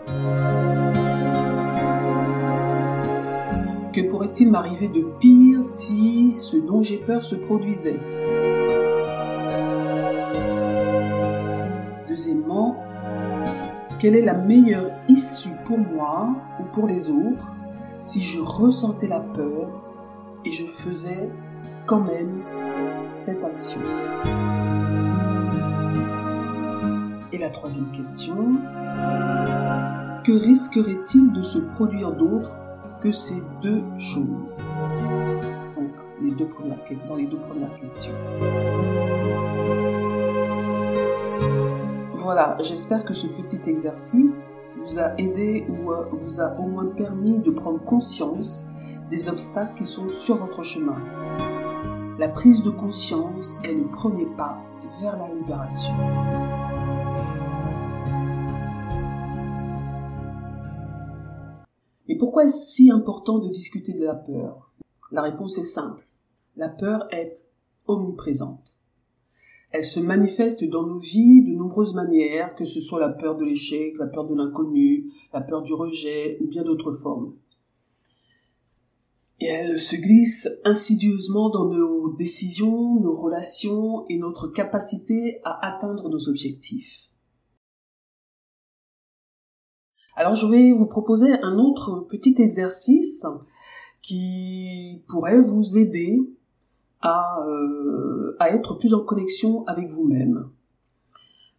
Que 3.93 4.01
pourrait-il 4.09 4.51
m'arriver 4.51 4.89
de 4.89 5.03
pire 5.19 5.63
si 5.63 6.31
ce 6.33 6.57
dont 6.57 6.81
j'ai 6.81 6.97
peur 6.97 7.23
se 7.23 7.35
produisait? 7.35 7.99
Deuxièmement, 12.09 12.75
quelle 13.99 14.15
est 14.15 14.25
la 14.25 14.33
meilleure 14.33 14.91
issue 15.07 15.55
pour 15.65 15.77
moi 15.77 16.29
ou 16.59 16.63
pour 16.73 16.87
les 16.87 17.09
autres 17.09 17.51
si 18.01 18.21
je 18.21 18.39
ressentais 18.39 19.07
la 19.07 19.21
peur 19.21 19.69
et 20.43 20.51
je 20.51 20.65
faisais 20.65 21.29
quand 21.85 22.01
même 22.01 22.43
cette 23.13 23.43
action? 23.43 23.79
Et 27.35 27.37
la 27.37 27.49
troisième 27.49 27.91
question, 27.91 28.37
que 30.23 30.31
risquerait-il 30.31 31.33
de 31.33 31.41
se 31.41 31.57
produire 31.57 32.13
d'autre 32.13 32.49
que 33.01 33.11
ces 33.11 33.43
deux 33.61 33.83
choses? 33.99 34.63
Donc, 35.75 35.91
les 36.21 36.31
deux 36.31 36.45
premières, 36.45 36.77
dans 37.09 37.17
les 37.17 37.25
deux 37.25 37.39
premières 37.39 37.77
questions. 37.77 38.13
Voilà, 42.23 42.55
j'espère 42.61 43.03
que 43.03 43.13
ce 43.13 43.27
petit 43.27 43.69
exercice 43.69 44.39
vous 44.77 44.97
a 44.97 45.13
aidé 45.17 45.67
ou 45.67 45.91
euh, 45.91 46.05
vous 46.13 46.39
a 46.39 46.57
au 46.57 46.67
moins 46.67 46.85
permis 46.85 47.39
de 47.39 47.51
prendre 47.51 47.83
conscience 47.83 48.67
des 49.09 49.27
obstacles 49.27 49.75
qui 49.75 49.85
sont 49.85 50.07
sur 50.07 50.37
votre 50.37 50.63
chemin. 50.63 50.95
La 52.17 52.29
prise 52.29 52.63
de 52.63 52.69
conscience 52.69 53.57
est 53.65 53.73
le 53.73 53.87
premier 53.87 54.25
pas 54.37 54.57
vers 55.01 55.17
la 55.17 55.27
libération. 55.27 55.93
Pourquoi 62.25 62.45
est-ce 62.45 62.71
si 62.71 62.89
important 62.89 63.37
de 63.37 63.49
discuter 63.49 63.93
de 63.93 64.03
la 64.03 64.15
peur? 64.15 64.71
La 65.11 65.21
réponse 65.21 65.59
est 65.59 65.63
simple. 65.63 66.07
La 66.55 66.69
peur 66.69 67.07
est 67.11 67.45
omniprésente. 67.85 68.79
Elle 69.69 69.83
se 69.83 69.99
manifeste 69.99 70.67
dans 70.67 70.87
nos 70.87 70.97
vies 70.97 71.43
de 71.43 71.53
nombreuses 71.53 71.93
manières, 71.93 72.55
que 72.55 72.65
ce 72.65 72.81
soit 72.81 72.99
la 72.99 73.09
peur 73.09 73.37
de 73.37 73.45
l'échec, 73.45 73.93
la 73.99 74.07
peur 74.07 74.25
de 74.25 74.33
l'inconnu, 74.33 75.11
la 75.33 75.41
peur 75.41 75.61
du 75.61 75.75
rejet 75.75 76.39
ou 76.41 76.47
bien 76.47 76.63
d'autres 76.63 76.95
formes. 76.95 77.35
Et 79.39 79.45
elle 79.45 79.79
se 79.79 79.95
glisse 79.95 80.49
insidieusement 80.63 81.51
dans 81.51 81.69
nos 81.69 82.11
décisions, 82.15 82.99
nos 83.01 83.13
relations 83.13 84.07
et 84.09 84.17
notre 84.17 84.47
capacité 84.47 85.41
à 85.43 85.63
atteindre 85.63 86.09
nos 86.09 86.27
objectifs. 86.27 87.11
Alors 90.15 90.35
je 90.35 90.47
vais 90.47 90.71
vous 90.71 90.85
proposer 90.85 91.33
un 91.41 91.57
autre 91.57 92.07
petit 92.09 92.35
exercice 92.37 93.25
qui 94.01 95.03
pourrait 95.07 95.41
vous 95.41 95.77
aider 95.77 96.19
à, 97.01 97.41
euh, 97.45 98.37
à 98.39 98.51
être 98.51 98.75
plus 98.75 98.93
en 98.93 99.03
connexion 99.03 99.65
avec 99.67 99.89
vous-même. 99.89 100.49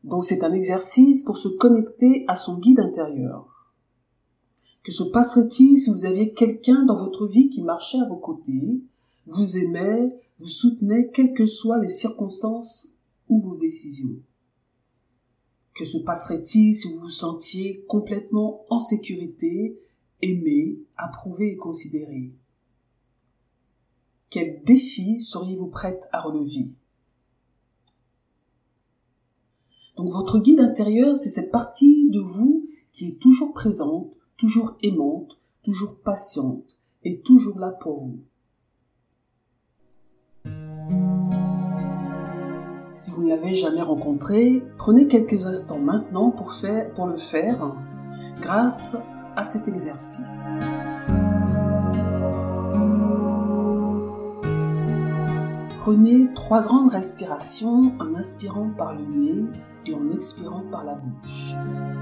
Donc 0.04 0.24
c'est 0.24 0.42
un 0.42 0.52
exercice 0.52 1.24
pour 1.24 1.36
se 1.36 1.48
connecter 1.48 2.24
à 2.28 2.36
son 2.36 2.58
guide 2.58 2.80
intérieur. 2.80 3.74
Que 4.84 4.92
se 4.92 5.02
passerait-il 5.02 5.76
si 5.76 5.90
vous 5.90 6.06
aviez 6.06 6.32
quelqu'un 6.32 6.84
dans 6.84 6.96
votre 6.96 7.26
vie 7.26 7.50
qui 7.50 7.62
marchait 7.62 7.98
à 7.98 8.08
vos 8.08 8.16
côtés, 8.16 8.80
vous 9.26 9.58
aimait, 9.58 10.16
vous 10.38 10.46
soutenait, 10.46 11.10
quelles 11.12 11.34
que 11.34 11.46
soient 11.46 11.80
les 11.80 11.88
circonstances 11.88 12.88
ou 13.28 13.40
vos 13.40 13.56
décisions? 13.56 14.14
Que 15.76 15.84
se 15.84 15.98
passerait-il 15.98 16.74
si 16.74 16.90
vous 16.90 17.00
vous 17.00 17.10
sentiez 17.10 17.84
complètement 17.86 18.64
en 18.70 18.78
sécurité, 18.78 19.78
aimé, 20.22 20.78
approuvé 20.96 21.52
et 21.52 21.56
considéré? 21.56 22.32
Quel 24.30 24.64
défi 24.64 25.20
seriez-vous 25.20 25.66
prête 25.66 26.02
à 26.12 26.22
relever? 26.22 26.70
Donc 29.96 30.12
votre 30.12 30.38
guide 30.38 30.60
intérieur, 30.60 31.14
c'est 31.14 31.28
cette 31.28 31.52
partie 31.52 32.08
de 32.08 32.20
vous 32.20 32.66
qui 32.92 33.08
est 33.08 33.20
toujours 33.20 33.52
présente, 33.52 34.14
toujours 34.38 34.78
aimante, 34.82 35.38
toujours 35.62 36.00
patiente 36.00 36.78
et 37.04 37.20
toujours 37.20 37.58
là 37.58 37.70
pour 37.70 38.02
vous. 38.02 38.24
Si 42.96 43.10
vous 43.10 43.24
ne 43.24 43.28
l'avez 43.28 43.52
jamais 43.52 43.82
rencontré, 43.82 44.62
prenez 44.78 45.06
quelques 45.06 45.46
instants 45.46 45.78
maintenant 45.78 46.30
pour, 46.30 46.54
pour 46.94 47.06
le 47.06 47.18
faire 47.18 47.76
grâce 48.40 48.96
à 49.36 49.44
cet 49.44 49.68
exercice. 49.68 50.56
Prenez 55.78 56.32
trois 56.34 56.62
grandes 56.62 56.90
respirations 56.90 57.92
en 58.00 58.14
inspirant 58.14 58.70
par 58.78 58.94
le 58.94 59.04
nez 59.04 59.44
et 59.84 59.94
en 59.94 60.10
expirant 60.10 60.62
par 60.70 60.82
la 60.82 60.94
bouche. 60.94 61.95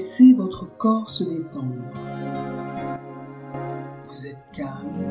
Laissez 0.00 0.32
votre 0.32 0.64
corps 0.78 1.10
se 1.10 1.24
détendre. 1.24 1.74
Vous 4.06 4.26
êtes 4.26 4.38
calme, 4.50 5.04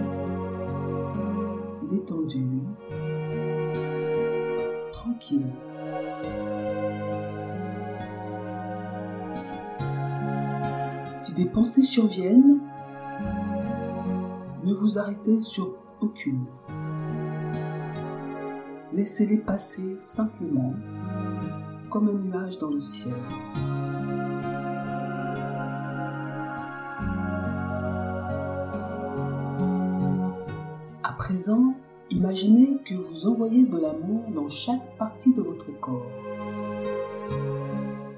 détendu, 1.91 2.63
tranquille. 4.91 5.53
Si 11.15 11.36
des 11.36 11.46
pensées 11.46 11.84
surviennent, 11.84 12.60
ne 14.63 14.74
vous 14.74 14.98
arrêtez 14.98 15.39
sur 15.39 15.75
aucune. 16.01 16.48
Laissez-les 18.92 19.37
passer 19.37 20.00
simplement 20.00 20.74
comme 21.92 22.07
un 22.07 22.14
nuage 22.14 22.57
dans 22.57 22.72
le 22.72 22.81
ciel. 22.81 23.14
Présent, 31.29 31.75
imaginez 32.09 32.79
que 32.83 32.96
vous 32.96 33.27
envoyez 33.27 33.63
de 33.63 33.77
l'amour 33.77 34.24
dans 34.33 34.50
chaque 34.50 34.98
partie 34.98 35.31
de 35.31 35.44
votre 35.44 35.72
corps. 35.79 36.07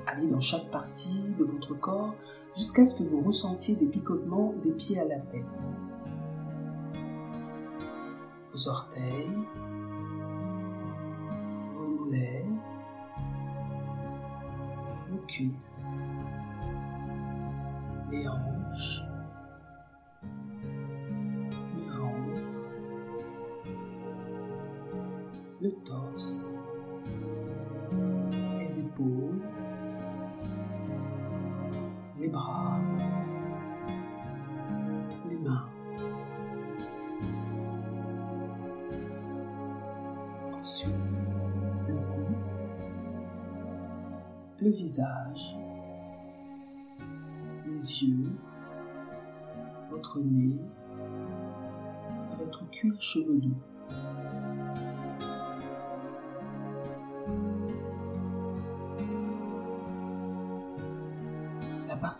Allez 0.07 0.27
dans 0.27 0.39
chaque 0.39 0.71
partie 0.71 1.33
de 1.37 1.43
votre 1.43 1.77
corps 1.77 2.15
jusqu'à 2.55 2.85
ce 2.85 2.95
que 2.95 3.03
vous 3.03 3.19
ressentiez 3.19 3.75
des 3.75 3.87
picotements 3.87 4.53
des 4.63 4.71
pieds 4.71 4.97
à 4.97 5.03
la 5.03 5.19
tête. 5.19 5.43
Vos 8.53 8.69
orteils, 8.69 9.37
vos 11.73 11.89
mollets, 11.89 12.45
vos 15.09 15.19
cuisses, 15.27 15.99
les 18.09 18.25
hanches, 18.25 19.10
le 25.61 25.71
torse, 25.85 26.55
les 28.59 28.79
épaules, 28.79 29.41
les 32.19 32.27
bras, 32.27 32.79
les 35.29 35.37
mains. 35.37 35.69
Ensuite, 40.59 41.21
le 41.87 41.95
cou, 41.95 42.35
le 44.61 44.69
visage, 44.71 45.57
les 47.67 48.03
yeux, 48.03 48.35
votre 49.91 50.19
nez 50.19 50.59
votre 52.41 52.69
cuir 52.71 52.93
chevelu. 53.01 53.53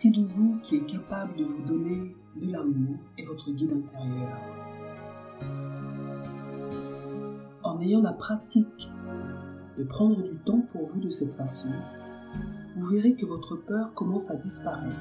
De 0.10 0.22
vous 0.22 0.58
qui 0.64 0.78
est 0.78 0.86
capable 0.86 1.36
de 1.36 1.44
vous 1.44 1.62
donner 1.62 2.16
de 2.36 2.52
l'amour 2.52 2.96
est 3.18 3.26
votre 3.26 3.52
guide 3.52 3.74
intérieur. 3.74 4.38
En 7.64 7.80
ayant 7.82 8.02
la 8.02 8.14
pratique 8.14 8.90
de 9.78 9.84
prendre 9.84 10.24
du 10.24 10.36
temps 10.38 10.66
pour 10.72 10.88
vous 10.88 11.00
de 11.00 11.10
cette 11.10 11.34
façon, 11.34 11.70
vous 12.76 12.88
verrez 12.88 13.14
que 13.14 13.26
votre 13.26 13.56
peur 13.56 13.94
commence 13.94 14.32
à 14.32 14.38
disparaître 14.38 14.98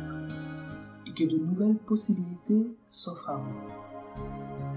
et 1.07 1.15
que 1.15 1.25
de 1.25 1.39
nouvelles 1.39 1.79
possibilités 1.79 2.77
s'offrent 2.89 3.31
à 3.31 3.37
vous. 3.37 4.70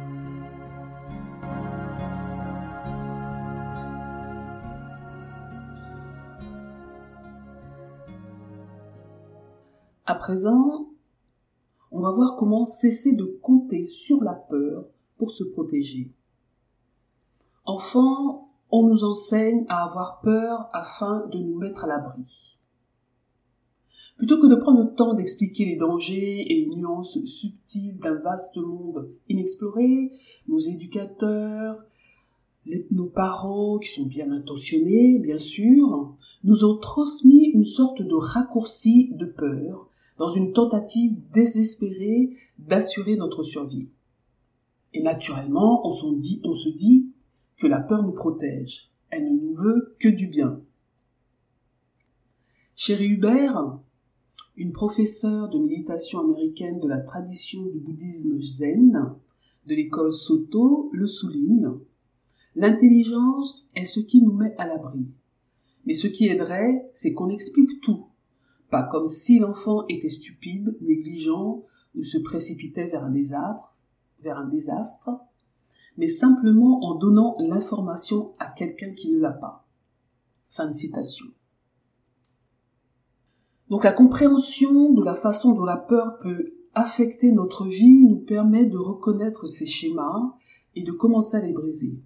À 10.13 10.15
présent, 10.15 10.89
on 11.89 11.99
va 11.99 12.11
voir 12.11 12.35
comment 12.37 12.65
cesser 12.65 13.15
de 13.15 13.25
compter 13.41 13.83
sur 13.83 14.23
la 14.23 14.35
peur 14.35 14.85
pour 15.17 15.31
se 15.31 15.43
protéger. 15.43 16.11
Enfant, 17.65 18.51
on 18.69 18.87
nous 18.87 19.05
enseigne 19.05 19.65
à 19.69 19.85
avoir 19.85 20.21
peur 20.21 20.69
afin 20.71 21.25
de 21.31 21.39
nous 21.39 21.57
mettre 21.57 21.85
à 21.85 21.87
l'abri. 21.87 22.59
Plutôt 24.17 24.39
que 24.39 24.45
de 24.45 24.53
prendre 24.53 24.83
le 24.83 24.93
temps 24.93 25.15
d'expliquer 25.15 25.65
les 25.65 25.77
dangers 25.77 26.45
et 26.47 26.63
les 26.63 26.75
nuances 26.75 27.17
subtiles 27.25 27.97
d'un 27.97 28.19
vaste 28.19 28.57
monde 28.57 29.09
inexploré, 29.29 30.11
nos 30.47 30.59
éducateurs, 30.59 31.83
nos 32.91 33.07
parents, 33.07 33.79
qui 33.79 33.89
sont 33.89 34.05
bien 34.05 34.31
intentionnés, 34.31 35.17
bien 35.17 35.39
sûr, 35.39 36.15
nous 36.43 36.65
ont 36.65 36.77
transmis 36.77 37.45
une 37.55 37.65
sorte 37.65 38.03
de 38.03 38.13
raccourci 38.13 39.11
de 39.15 39.25
peur 39.25 39.89
dans 40.17 40.29
une 40.29 40.53
tentative 40.53 41.17
désespérée 41.31 42.35
d'assurer 42.59 43.15
notre 43.15 43.43
survie. 43.43 43.87
Et 44.93 45.01
naturellement, 45.01 45.87
on, 45.87 45.89
on 45.89 46.55
se 46.55 46.69
dit 46.69 47.07
que 47.57 47.67
la 47.67 47.79
peur 47.79 48.03
nous 48.03 48.11
protège. 48.11 48.89
Elle 49.09 49.25
ne 49.25 49.41
nous 49.41 49.53
veut 49.53 49.95
que 49.99 50.09
du 50.09 50.27
bien. 50.27 50.61
Chérie 52.75 53.09
Hubert, 53.09 53.79
une 54.55 54.71
professeure 54.71 55.49
de 55.49 55.59
méditation 55.59 56.19
américaine 56.19 56.79
de 56.79 56.87
la 56.87 56.99
tradition 56.99 57.65
du 57.65 57.79
bouddhisme 57.79 58.41
zen 58.41 59.15
de 59.65 59.75
l'école 59.75 60.13
Soto, 60.13 60.89
le 60.93 61.07
souligne. 61.07 61.69
L'intelligence 62.55 63.67
est 63.75 63.85
ce 63.85 63.99
qui 63.99 64.21
nous 64.21 64.33
met 64.33 64.55
à 64.57 64.67
l'abri. 64.67 65.07
Mais 65.85 65.93
ce 65.93 66.07
qui 66.07 66.27
aiderait, 66.27 66.89
c'est 66.93 67.13
qu'on 67.13 67.29
explique 67.29 67.81
tout, 67.81 68.07
pas 68.73 68.81
comme 68.81 69.05
si 69.05 69.37
l'enfant 69.37 69.85
était 69.87 70.09
stupide, 70.09 70.75
négligent 70.81 71.63
ou 71.93 72.03
se 72.03 72.17
précipitait 72.17 72.87
vers 72.87 73.03
un 73.03 73.11
désastre, 73.11 73.75
vers 74.23 74.39
un 74.39 74.47
désastre, 74.47 75.11
mais 75.95 76.07
simplement 76.07 76.83
en 76.83 76.95
donnant 76.95 77.35
l'information 77.37 78.33
à 78.39 78.47
quelqu'un 78.47 78.95
qui 78.95 79.11
ne 79.11 79.19
l'a 79.19 79.29
pas. 79.29 79.67
Fin 80.49 80.65
de 80.65 80.73
citation. 80.73 81.27
Donc 83.69 83.83
la 83.83 83.91
compréhension 83.91 84.91
de 84.91 85.03
la 85.03 85.13
façon 85.13 85.53
dont 85.53 85.65
la 85.65 85.77
peur 85.77 86.17
peut 86.17 86.55
affecter 86.73 87.31
notre 87.31 87.67
vie 87.67 88.07
nous 88.07 88.21
permet 88.21 88.65
de 88.65 88.79
reconnaître 88.79 89.45
ces 89.45 89.67
schémas 89.67 90.33
et 90.75 90.81
de 90.81 90.91
commencer 90.91 91.37
à 91.37 91.41
les 91.41 91.53
briser. 91.53 92.01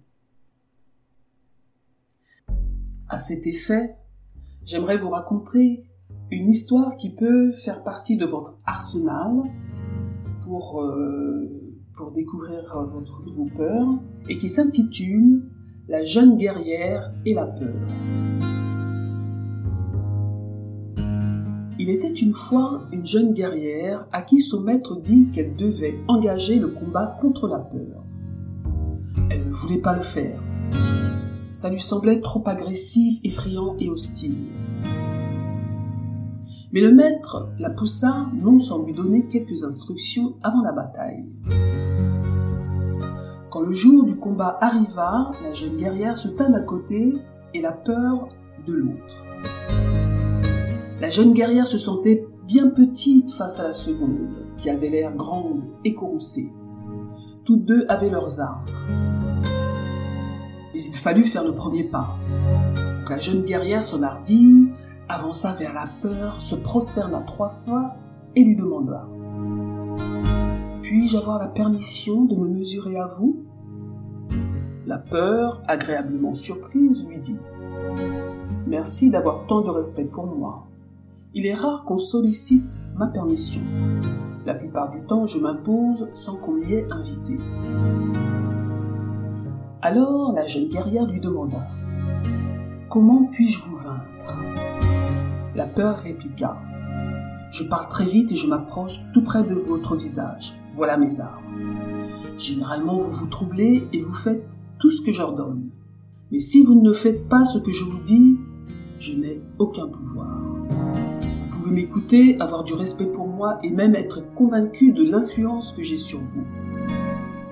À 3.08 3.18
cet 3.18 3.46
effet, 3.46 3.96
j'aimerais 4.66 4.98
vous 4.98 5.08
raconter 5.08 5.87
une 6.30 6.48
histoire 6.48 6.96
qui 6.96 7.10
peut 7.10 7.52
faire 7.52 7.82
partie 7.82 8.16
de 8.16 8.26
votre 8.26 8.58
arsenal 8.66 9.42
pour, 10.44 10.82
euh, 10.82 11.48
pour 11.96 12.12
découvrir 12.12 12.62
votre, 12.92 13.22
vos 13.34 13.48
peurs 13.56 13.98
et 14.28 14.38
qui 14.38 14.48
s'intitule 14.48 15.42
La 15.88 16.04
jeune 16.04 16.36
guerrière 16.36 17.12
et 17.24 17.32
la 17.32 17.46
peur. 17.46 17.76
Il 21.80 21.90
était 21.90 22.12
une 22.12 22.32
fois 22.32 22.82
une 22.92 23.06
jeune 23.06 23.32
guerrière 23.32 24.06
à 24.12 24.22
qui 24.22 24.40
son 24.40 24.60
maître 24.60 25.00
dit 25.00 25.30
qu'elle 25.32 25.54
devait 25.56 25.94
engager 26.08 26.58
le 26.58 26.68
combat 26.68 27.16
contre 27.20 27.46
la 27.46 27.60
peur. 27.60 28.04
Elle 29.30 29.44
ne 29.44 29.52
voulait 29.52 29.80
pas 29.80 29.96
le 29.96 30.02
faire. 30.02 30.42
Ça 31.50 31.70
lui 31.70 31.80
semblait 31.80 32.20
trop 32.20 32.42
agressif, 32.46 33.20
effrayant 33.24 33.76
et 33.78 33.88
hostile. 33.88 34.36
Mais 36.72 36.80
le 36.80 36.92
maître 36.92 37.48
la 37.58 37.70
poussa 37.70 38.26
non 38.34 38.58
sans 38.58 38.82
lui 38.84 38.92
donner 38.92 39.26
quelques 39.28 39.64
instructions 39.64 40.34
avant 40.42 40.62
la 40.62 40.72
bataille. 40.72 41.24
Quand 43.50 43.60
le 43.60 43.72
jour 43.72 44.04
du 44.04 44.16
combat 44.16 44.58
arriva, 44.60 45.30
la 45.42 45.54
jeune 45.54 45.78
guerrière 45.78 46.18
se 46.18 46.28
tint 46.28 46.50
d'un 46.50 46.62
côté 46.62 47.14
et 47.54 47.60
la 47.62 47.72
peur 47.72 48.28
de 48.66 48.74
l'autre. 48.74 49.24
La 51.00 51.08
jeune 51.08 51.32
guerrière 51.32 51.66
se 51.66 51.78
sentait 51.78 52.26
bien 52.46 52.68
petite 52.68 53.30
face 53.32 53.60
à 53.60 53.62
la 53.62 53.72
seconde, 53.72 54.46
qui 54.56 54.68
avait 54.68 54.88
l'air 54.88 55.14
grande 55.14 55.62
et 55.84 55.94
courroucée. 55.94 56.52
Toutes 57.44 57.64
deux 57.64 57.86
avaient 57.88 58.10
leurs 58.10 58.40
armes. 58.40 58.64
Mais 60.74 60.82
il 60.82 60.94
fallut 60.94 61.24
faire 61.24 61.44
le 61.44 61.54
premier 61.54 61.84
pas. 61.84 62.16
la 63.08 63.18
jeune 63.18 63.44
guerrière 63.44 63.82
s'enhardit, 63.82 64.68
avança 65.08 65.52
vers 65.54 65.72
la 65.72 65.86
peur, 66.02 66.40
se 66.40 66.54
prosterna 66.54 67.20
trois 67.22 67.50
fois 67.66 67.94
et 68.36 68.44
lui 68.44 68.56
demanda 68.56 69.06
Puis-je 70.82 71.16
avoir 71.16 71.38
la 71.38 71.48
permission 71.48 72.24
de 72.24 72.36
me 72.36 72.48
mesurer 72.48 72.96
à 72.96 73.06
vous? 73.18 73.44
La 74.86 74.98
peur, 74.98 75.62
agréablement 75.66 76.34
surprise, 76.34 77.04
lui 77.06 77.18
dit 77.18 77.38
Merci 78.66 79.10
d'avoir 79.10 79.46
tant 79.46 79.62
de 79.62 79.70
respect 79.70 80.04
pour 80.04 80.26
moi. 80.26 80.66
Il 81.34 81.46
est 81.46 81.54
rare 81.54 81.84
qu'on 81.84 81.98
sollicite 81.98 82.80
ma 82.94 83.06
permission. 83.06 83.60
La 84.46 84.54
plupart 84.54 84.90
du 84.90 85.02
temps, 85.02 85.26
je 85.26 85.38
m'impose 85.38 86.08
sans 86.14 86.36
qu'on 86.36 86.52
m'y 86.52 86.72
ait 86.72 86.86
invité. 86.90 87.36
Alors 89.82 90.32
la 90.32 90.46
jeune 90.46 90.68
guerrière 90.68 91.06
lui 91.06 91.20
demanda 91.20 91.66
Comment 92.88 93.24
puis-je 93.26 93.60
vous 93.60 93.76
vaincre? 93.76 94.67
La 95.58 95.66
peur 95.66 95.98
répliqua 96.04 96.56
Je 97.50 97.64
parle 97.64 97.88
très 97.88 98.04
vite 98.04 98.30
et 98.30 98.36
je 98.36 98.46
m'approche 98.46 99.00
tout 99.12 99.22
près 99.22 99.42
de 99.42 99.56
votre 99.56 99.96
visage. 99.96 100.52
Voilà 100.72 100.96
mes 100.96 101.18
armes. 101.18 101.42
Généralement, 102.38 102.98
vous 102.98 103.10
vous 103.10 103.26
troublez 103.26 103.82
et 103.92 104.00
vous 104.00 104.14
faites 104.14 104.46
tout 104.78 104.92
ce 104.92 105.02
que 105.02 105.12
j'ordonne. 105.12 105.70
Mais 106.30 106.38
si 106.38 106.62
vous 106.62 106.80
ne 106.80 106.92
faites 106.92 107.28
pas 107.28 107.42
ce 107.42 107.58
que 107.58 107.72
je 107.72 107.82
vous 107.82 107.98
dis, 108.06 108.38
je 109.00 109.14
n'ai 109.14 109.40
aucun 109.58 109.88
pouvoir. 109.88 110.28
Vous 111.50 111.56
pouvez 111.56 111.72
m'écouter, 111.72 112.40
avoir 112.40 112.62
du 112.62 112.74
respect 112.74 113.06
pour 113.06 113.26
moi 113.26 113.58
et 113.64 113.70
même 113.70 113.96
être 113.96 114.22
convaincu 114.36 114.92
de 114.92 115.10
l'influence 115.10 115.72
que 115.72 115.82
j'ai 115.82 115.98
sur 115.98 116.20
vous. 116.20 116.46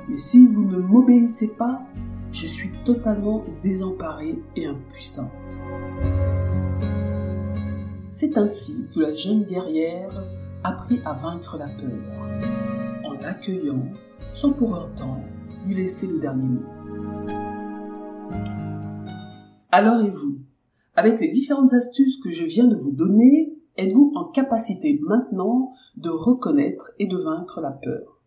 Mais 0.08 0.16
si 0.16 0.46
vous 0.46 0.64
ne 0.64 0.76
m'obéissez 0.76 1.48
pas, 1.48 1.82
je 2.30 2.46
suis 2.46 2.70
totalement 2.84 3.42
désemparée 3.64 4.38
et 4.54 4.66
impuissante. 4.66 5.32
C'est 8.18 8.38
ainsi 8.38 8.86
que 8.94 9.00
la 9.00 9.14
jeune 9.14 9.42
guerrière 9.42 10.08
apprit 10.64 11.00
à 11.04 11.12
vaincre 11.12 11.58
la 11.58 11.66
peur, 11.66 13.04
en 13.04 13.12
l'accueillant 13.12 13.84
sans 14.32 14.54
pour 14.54 14.70
autant 14.70 15.22
lui 15.66 15.74
laisser 15.74 16.06
le 16.06 16.18
dernier 16.18 16.48
mot. 16.48 16.62
Alors 19.70 20.00
et 20.00 20.08
vous? 20.08 20.38
Avec 20.94 21.20
les 21.20 21.28
différentes 21.28 21.74
astuces 21.74 22.18
que 22.24 22.30
je 22.30 22.46
viens 22.46 22.66
de 22.66 22.74
vous 22.74 22.92
donner, 22.92 23.52
êtes-vous 23.76 24.14
en 24.16 24.24
capacité 24.30 24.98
maintenant 25.02 25.74
de 25.98 26.08
reconnaître 26.08 26.92
et 26.98 27.06
de 27.06 27.18
vaincre 27.18 27.60
la 27.60 27.72
peur? 27.72 28.22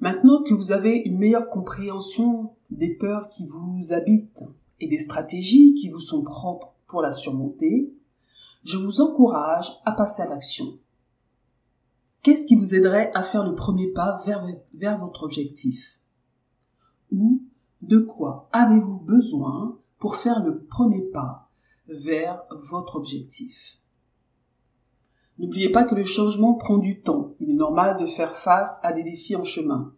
Maintenant 0.00 0.42
que 0.42 0.54
vous 0.54 0.72
avez 0.72 0.96
une 0.96 1.18
meilleure 1.18 1.50
compréhension 1.50 2.54
des 2.70 2.94
peurs 2.94 3.28
qui 3.28 3.46
vous 3.46 3.92
habitent 3.92 4.44
et 4.80 4.88
des 4.88 4.98
stratégies 4.98 5.74
qui 5.74 5.90
vous 5.90 6.00
sont 6.00 6.22
propres 6.22 6.72
pour 6.92 7.02
la 7.02 7.10
surmonter, 7.10 7.90
je 8.64 8.76
vous 8.76 9.00
encourage 9.00 9.72
à 9.86 9.92
passer 9.92 10.22
à 10.22 10.28
l'action. 10.28 10.78
Qu'est-ce 12.22 12.46
qui 12.46 12.54
vous 12.54 12.74
aiderait 12.74 13.10
à 13.14 13.22
faire 13.22 13.42
le 13.42 13.56
premier 13.56 13.88
pas 13.88 14.22
vers, 14.26 14.46
vers 14.74 14.98
votre 14.98 15.24
objectif? 15.24 15.98
Ou 17.10 17.42
de 17.80 17.98
quoi 17.98 18.48
avez-vous 18.52 18.98
besoin 18.98 19.78
pour 19.98 20.16
faire 20.16 20.44
le 20.44 20.64
premier 20.64 21.00
pas 21.00 21.48
vers 21.88 22.44
votre 22.68 22.96
objectif? 22.96 23.80
N'oubliez 25.38 25.72
pas 25.72 25.84
que 25.84 25.94
le 25.94 26.04
changement 26.04 26.54
prend 26.54 26.76
du 26.76 27.00
temps. 27.00 27.34
Il 27.40 27.50
est 27.50 27.54
normal 27.54 27.96
de 28.00 28.06
faire 28.06 28.36
face 28.36 28.78
à 28.82 28.92
des 28.92 29.02
défis 29.02 29.34
en 29.34 29.44
chemin. 29.44 29.94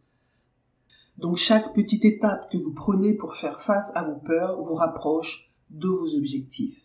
Donc 1.19 1.39
chaque 1.39 1.75
petite 1.75 2.05
étape 2.05 2.51
que 2.53 2.57
vous 2.57 2.73
prenez 2.73 3.15
pour 3.15 3.35
faire 3.35 3.61
face 3.61 3.95
à 3.97 4.05
vos 4.05 4.21
peurs 4.21 4.63
vous 4.63 4.75
rapproche 4.75 5.53
de 5.71 5.89
vos 5.89 6.17
objectifs. 6.17 6.84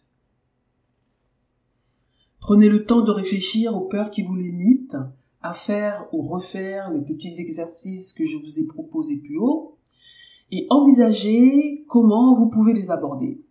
Prenez 2.40 2.70
le 2.70 2.86
temps 2.86 3.02
de 3.02 3.12
réfléchir 3.12 3.76
aux 3.76 3.88
peurs 3.88 4.12
qui 4.12 4.24
vous 4.24 4.36
limitent, 4.36 4.98
à 5.42 5.54
faire 5.54 6.08
ou 6.12 6.22
refaire 6.22 6.92
les 6.92 7.02
petits 7.02 7.40
exercices 7.40 8.14
que 8.14 8.26
je 8.26 8.38
vous 8.38 8.60
ai 8.60 8.66
proposés 8.66 9.18
plus 9.18 9.38
haut, 9.38 9.78
et 10.52 10.66
envisagez 10.70 11.86
comment 11.88 12.34
vous 12.34 12.50
pouvez 12.50 12.74
les 12.74 12.92
aborder. 12.92 13.42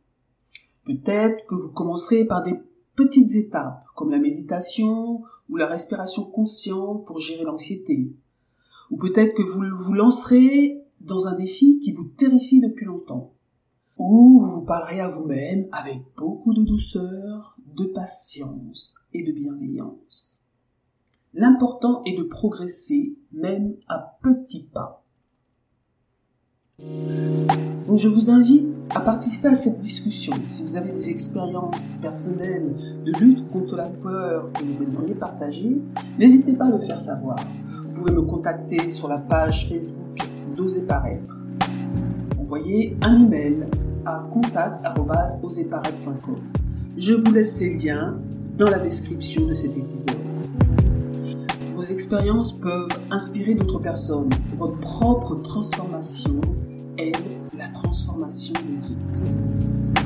Peut-être 0.85 1.47
que 1.47 1.55
vous 1.55 1.71
commencerez 1.71 2.25
par 2.25 2.43
des 2.43 2.55
petites 2.97 3.35
étapes 3.35 3.85
comme 3.95 4.11
la 4.11 4.19
méditation 4.19 5.23
ou 5.49 5.57
la 5.57 5.67
respiration 5.67 6.25
consciente 6.25 7.07
pour 7.07 7.21
gérer 7.21 7.45
l'anxiété. 7.45 8.13
Ou 8.91 8.97
peut-être 8.97 9.35
que 9.35 9.43
vous 9.43 9.63
vous 9.85 9.93
lancerez 9.93 10.83
dans 11.01 11.27
un 11.27 11.37
défi 11.37 11.79
qui 11.79 11.93
vous 11.93 12.05
terrifie 12.05 12.61
depuis 12.61 12.87
longtemps. 12.87 13.33
Ou 13.99 14.41
vous 14.41 14.53
vous 14.53 14.65
parlerez 14.65 15.01
à 15.01 15.09
vous-même 15.09 15.69
avec 15.73 16.03
beaucoup 16.17 16.55
de 16.55 16.65
douceur, 16.65 17.58
de 17.77 17.85
patience 17.87 18.97
et 19.13 19.23
de 19.23 19.33
bienveillance. 19.33 20.43
L'important 21.35 22.03
est 22.05 22.17
de 22.17 22.25
progresser 22.25 23.17
même 23.33 23.75
à 23.89 24.19
petits 24.23 24.65
pas. 24.65 25.05
Je 26.81 28.07
vous 28.07 28.31
invite 28.31 28.69
à 28.95 29.01
participer 29.01 29.49
à 29.49 29.55
cette 29.55 29.79
discussion. 29.79 30.35
Si 30.45 30.63
vous 30.63 30.77
avez 30.77 30.93
des 30.93 31.09
expériences 31.11 31.95
personnelles 32.01 32.75
de 33.05 33.13
lutte 33.19 33.49
contre 33.49 33.77
la 33.77 33.89
peur 33.89 34.53
que 34.53 34.63
vous 34.63 34.83
aimeriez 34.83 35.15
partager, 35.15 35.81
n'hésitez 36.19 36.53
pas 36.53 36.67
à 36.67 36.71
me 36.71 36.81
faire 36.81 37.01
savoir. 37.01 37.39
Vous 37.71 37.93
pouvez 37.95 38.13
me 38.13 38.21
contacter 38.23 38.91
sur 38.91 39.09
la 39.09 39.19
page 39.19 39.69
Facebook 39.69 40.21
d'Oser 40.55 40.83
Paraître. 40.83 41.43
Envoyez 42.39 42.97
un 43.03 43.25
email 43.25 43.67
à 44.05 44.25
contact.oseparaître.com. 44.31 46.68
Je 47.01 47.13
vous 47.13 47.33
laisse 47.33 47.61
les 47.61 47.75
liens 47.75 48.19
dans 48.57 48.69
la 48.69 48.81
description 48.81 49.47
de 49.47 49.55
cet 49.55 49.77
épisode. 49.77 50.17
Vos 51.73 51.85
expériences 51.85 52.59
peuvent 52.59 52.89
inspirer 53.13 53.55
d'autres 53.55 53.79
personnes. 53.79 54.31
Votre 54.57 54.81
propre 54.81 55.37
transformation 55.37 56.41
aide 56.99 57.15
la 57.57 57.69
transformation 57.69 58.53
des 58.69 58.91
autres. 58.91 60.03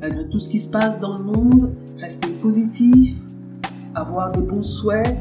Malgré 0.00 0.28
tout 0.30 0.40
ce 0.40 0.48
qui 0.48 0.58
se 0.58 0.68
passe 0.68 0.98
dans 0.98 1.16
le 1.16 1.22
monde, 1.22 1.76
rester 1.98 2.32
positif, 2.32 3.14
avoir 3.94 4.32
des 4.32 4.42
bons 4.42 4.64
souhaits, 4.64 5.16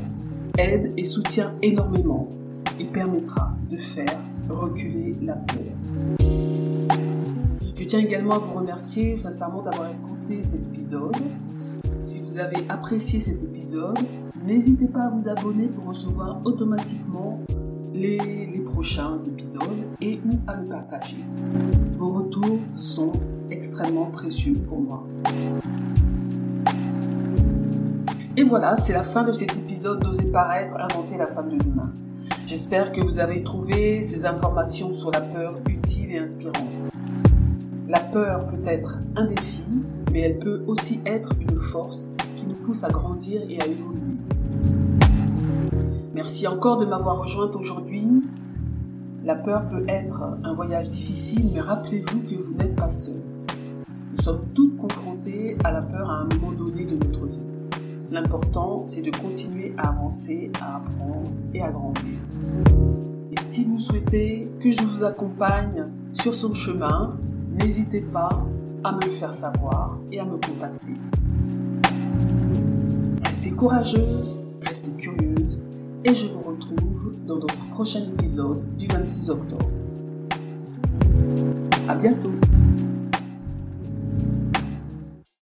aide 0.58 0.92
et 0.98 1.06
soutient 1.06 1.54
énormément 1.62 2.30
et 2.80 2.86
permettra 2.86 3.56
de 3.70 3.78
faire 3.78 4.20
reculer 4.50 5.12
la 5.22 5.36
peur. 5.36 6.71
Je 7.82 7.88
tiens 7.88 8.00
également 8.00 8.36
à 8.36 8.38
vous 8.38 8.54
remercier 8.54 9.16
sincèrement 9.16 9.64
d'avoir 9.64 9.90
écouté 9.90 10.44
cet 10.44 10.62
épisode. 10.68 11.18
Si 12.00 12.22
vous 12.22 12.38
avez 12.38 12.64
apprécié 12.70 13.20
cet 13.20 13.42
épisode, 13.42 13.98
n'hésitez 14.46 14.86
pas 14.86 15.06
à 15.06 15.10
vous 15.10 15.28
abonner 15.28 15.66
pour 15.66 15.86
recevoir 15.86 16.40
automatiquement 16.46 17.40
les, 17.92 18.52
prochains 18.72 19.18
épisodes 19.18 19.88
et 20.00 20.22
ou 20.24 20.38
à 20.46 20.58
le 20.58 20.66
partager. 20.66 21.26
Vos 21.94 22.12
retours 22.12 22.60
sont 22.76 23.14
extrêmement 23.50 24.12
précieux 24.12 24.54
pour 24.54 24.82
moi. 24.82 25.08
Et 28.38 28.44
voilà, 28.44 28.76
c'est 28.76 28.94
la 28.94 29.04
fin 29.04 29.24
de 29.24 29.32
cet 29.32 29.58
épisode 29.58 30.04
d'Oser 30.04 30.26
paraître, 30.26 30.78
inventer 30.78 31.18
la 31.18 31.26
femme 31.26 31.50
de 31.50 31.58
demain. 31.58 31.92
J'espère 32.46 32.92
que 32.92 33.02
vous 33.02 33.20
avez 33.20 33.42
trouvé 33.42 34.04
ces 34.04 34.28
informations 34.28 34.92
sur 34.94 35.10
la 35.10 35.22
peur 35.22 35.56
utiles 35.68 36.12
et 36.12 36.20
inspirantes. 36.20 36.92
La 37.92 38.00
peur 38.00 38.48
peut 38.48 38.66
être 38.68 39.00
un 39.18 39.26
défi, 39.26 39.64
mais 40.14 40.22
elle 40.22 40.40
peut 40.40 40.64
aussi 40.66 41.02
être 41.06 41.34
une 41.42 41.60
force 41.60 42.10
qui 42.38 42.48
nous 42.48 42.56
pousse 42.56 42.86
à 42.86 42.90
grandir 42.90 43.42
et 43.50 43.62
à 43.62 43.68
évoluer. 43.68 44.16
Merci 46.16 46.48
encore 46.48 46.78
de 46.78 46.86
m'avoir 46.86 47.20
rejointe 47.20 47.54
aujourd'hui. 47.54 48.08
La 49.26 49.36
peur 49.36 49.68
peut 49.68 49.84
être 49.90 50.24
un 50.42 50.54
voyage 50.54 50.90
difficile, 50.90 51.52
mais 51.54 51.60
rappelez-vous 51.60 52.22
que 52.22 52.36
vous 52.36 52.54
n'êtes 52.54 52.78
pas 52.78 52.90
seul. 52.90 53.22
Nous 54.16 54.24
sommes 54.24 54.46
toutes 54.56 54.78
confrontées 54.78 55.58
à 55.66 55.74
la 55.74 55.82
peur 55.82 56.10
à 56.10 56.20
un 56.20 56.30
moment 56.36 56.54
donné 56.54 56.86
de 56.86 56.94
notre 56.96 57.26
vie. 57.26 57.40
L'important, 58.10 58.84
c'est 58.86 59.02
de 59.02 59.12
continuer 59.18 59.74
à 59.78 59.90
avancer, 59.90 60.50
à 60.62 60.78
apprendre 60.78 61.30
et 61.54 61.62
à 61.62 61.70
grandir. 61.70 62.22
Et 63.34 63.42
si 63.42 63.66
vous 63.66 63.80
souhaitez 63.80 64.50
que 64.62 64.72
je 64.72 64.82
vous 64.82 65.04
accompagne 65.04 65.88
sur 66.14 66.34
son 66.34 66.54
chemin, 66.54 67.18
n'hésitez 67.52 68.02
pas 68.02 68.46
à 68.84 68.92
me 68.92 69.02
le 69.02 69.12
faire 69.12 69.34
savoir 69.34 69.98
et 70.12 70.20
à 70.20 70.26
me 70.26 70.38
contacter. 70.38 70.94
Restez 73.24 73.52
courageuse, 73.52 74.44
restez 74.62 74.92
curieuse 74.94 75.62
et 76.04 76.16
je 76.16 76.28
vous 76.28 76.42
retrouve 76.42 77.16
dans 77.26 77.38
notre 77.38 77.70
prochain 77.70 78.02
épisode 78.18 78.64
du 78.78 78.88
26 78.88 79.30
octobre. 79.30 79.70
À 81.88 81.96
bientôt! 81.96 82.32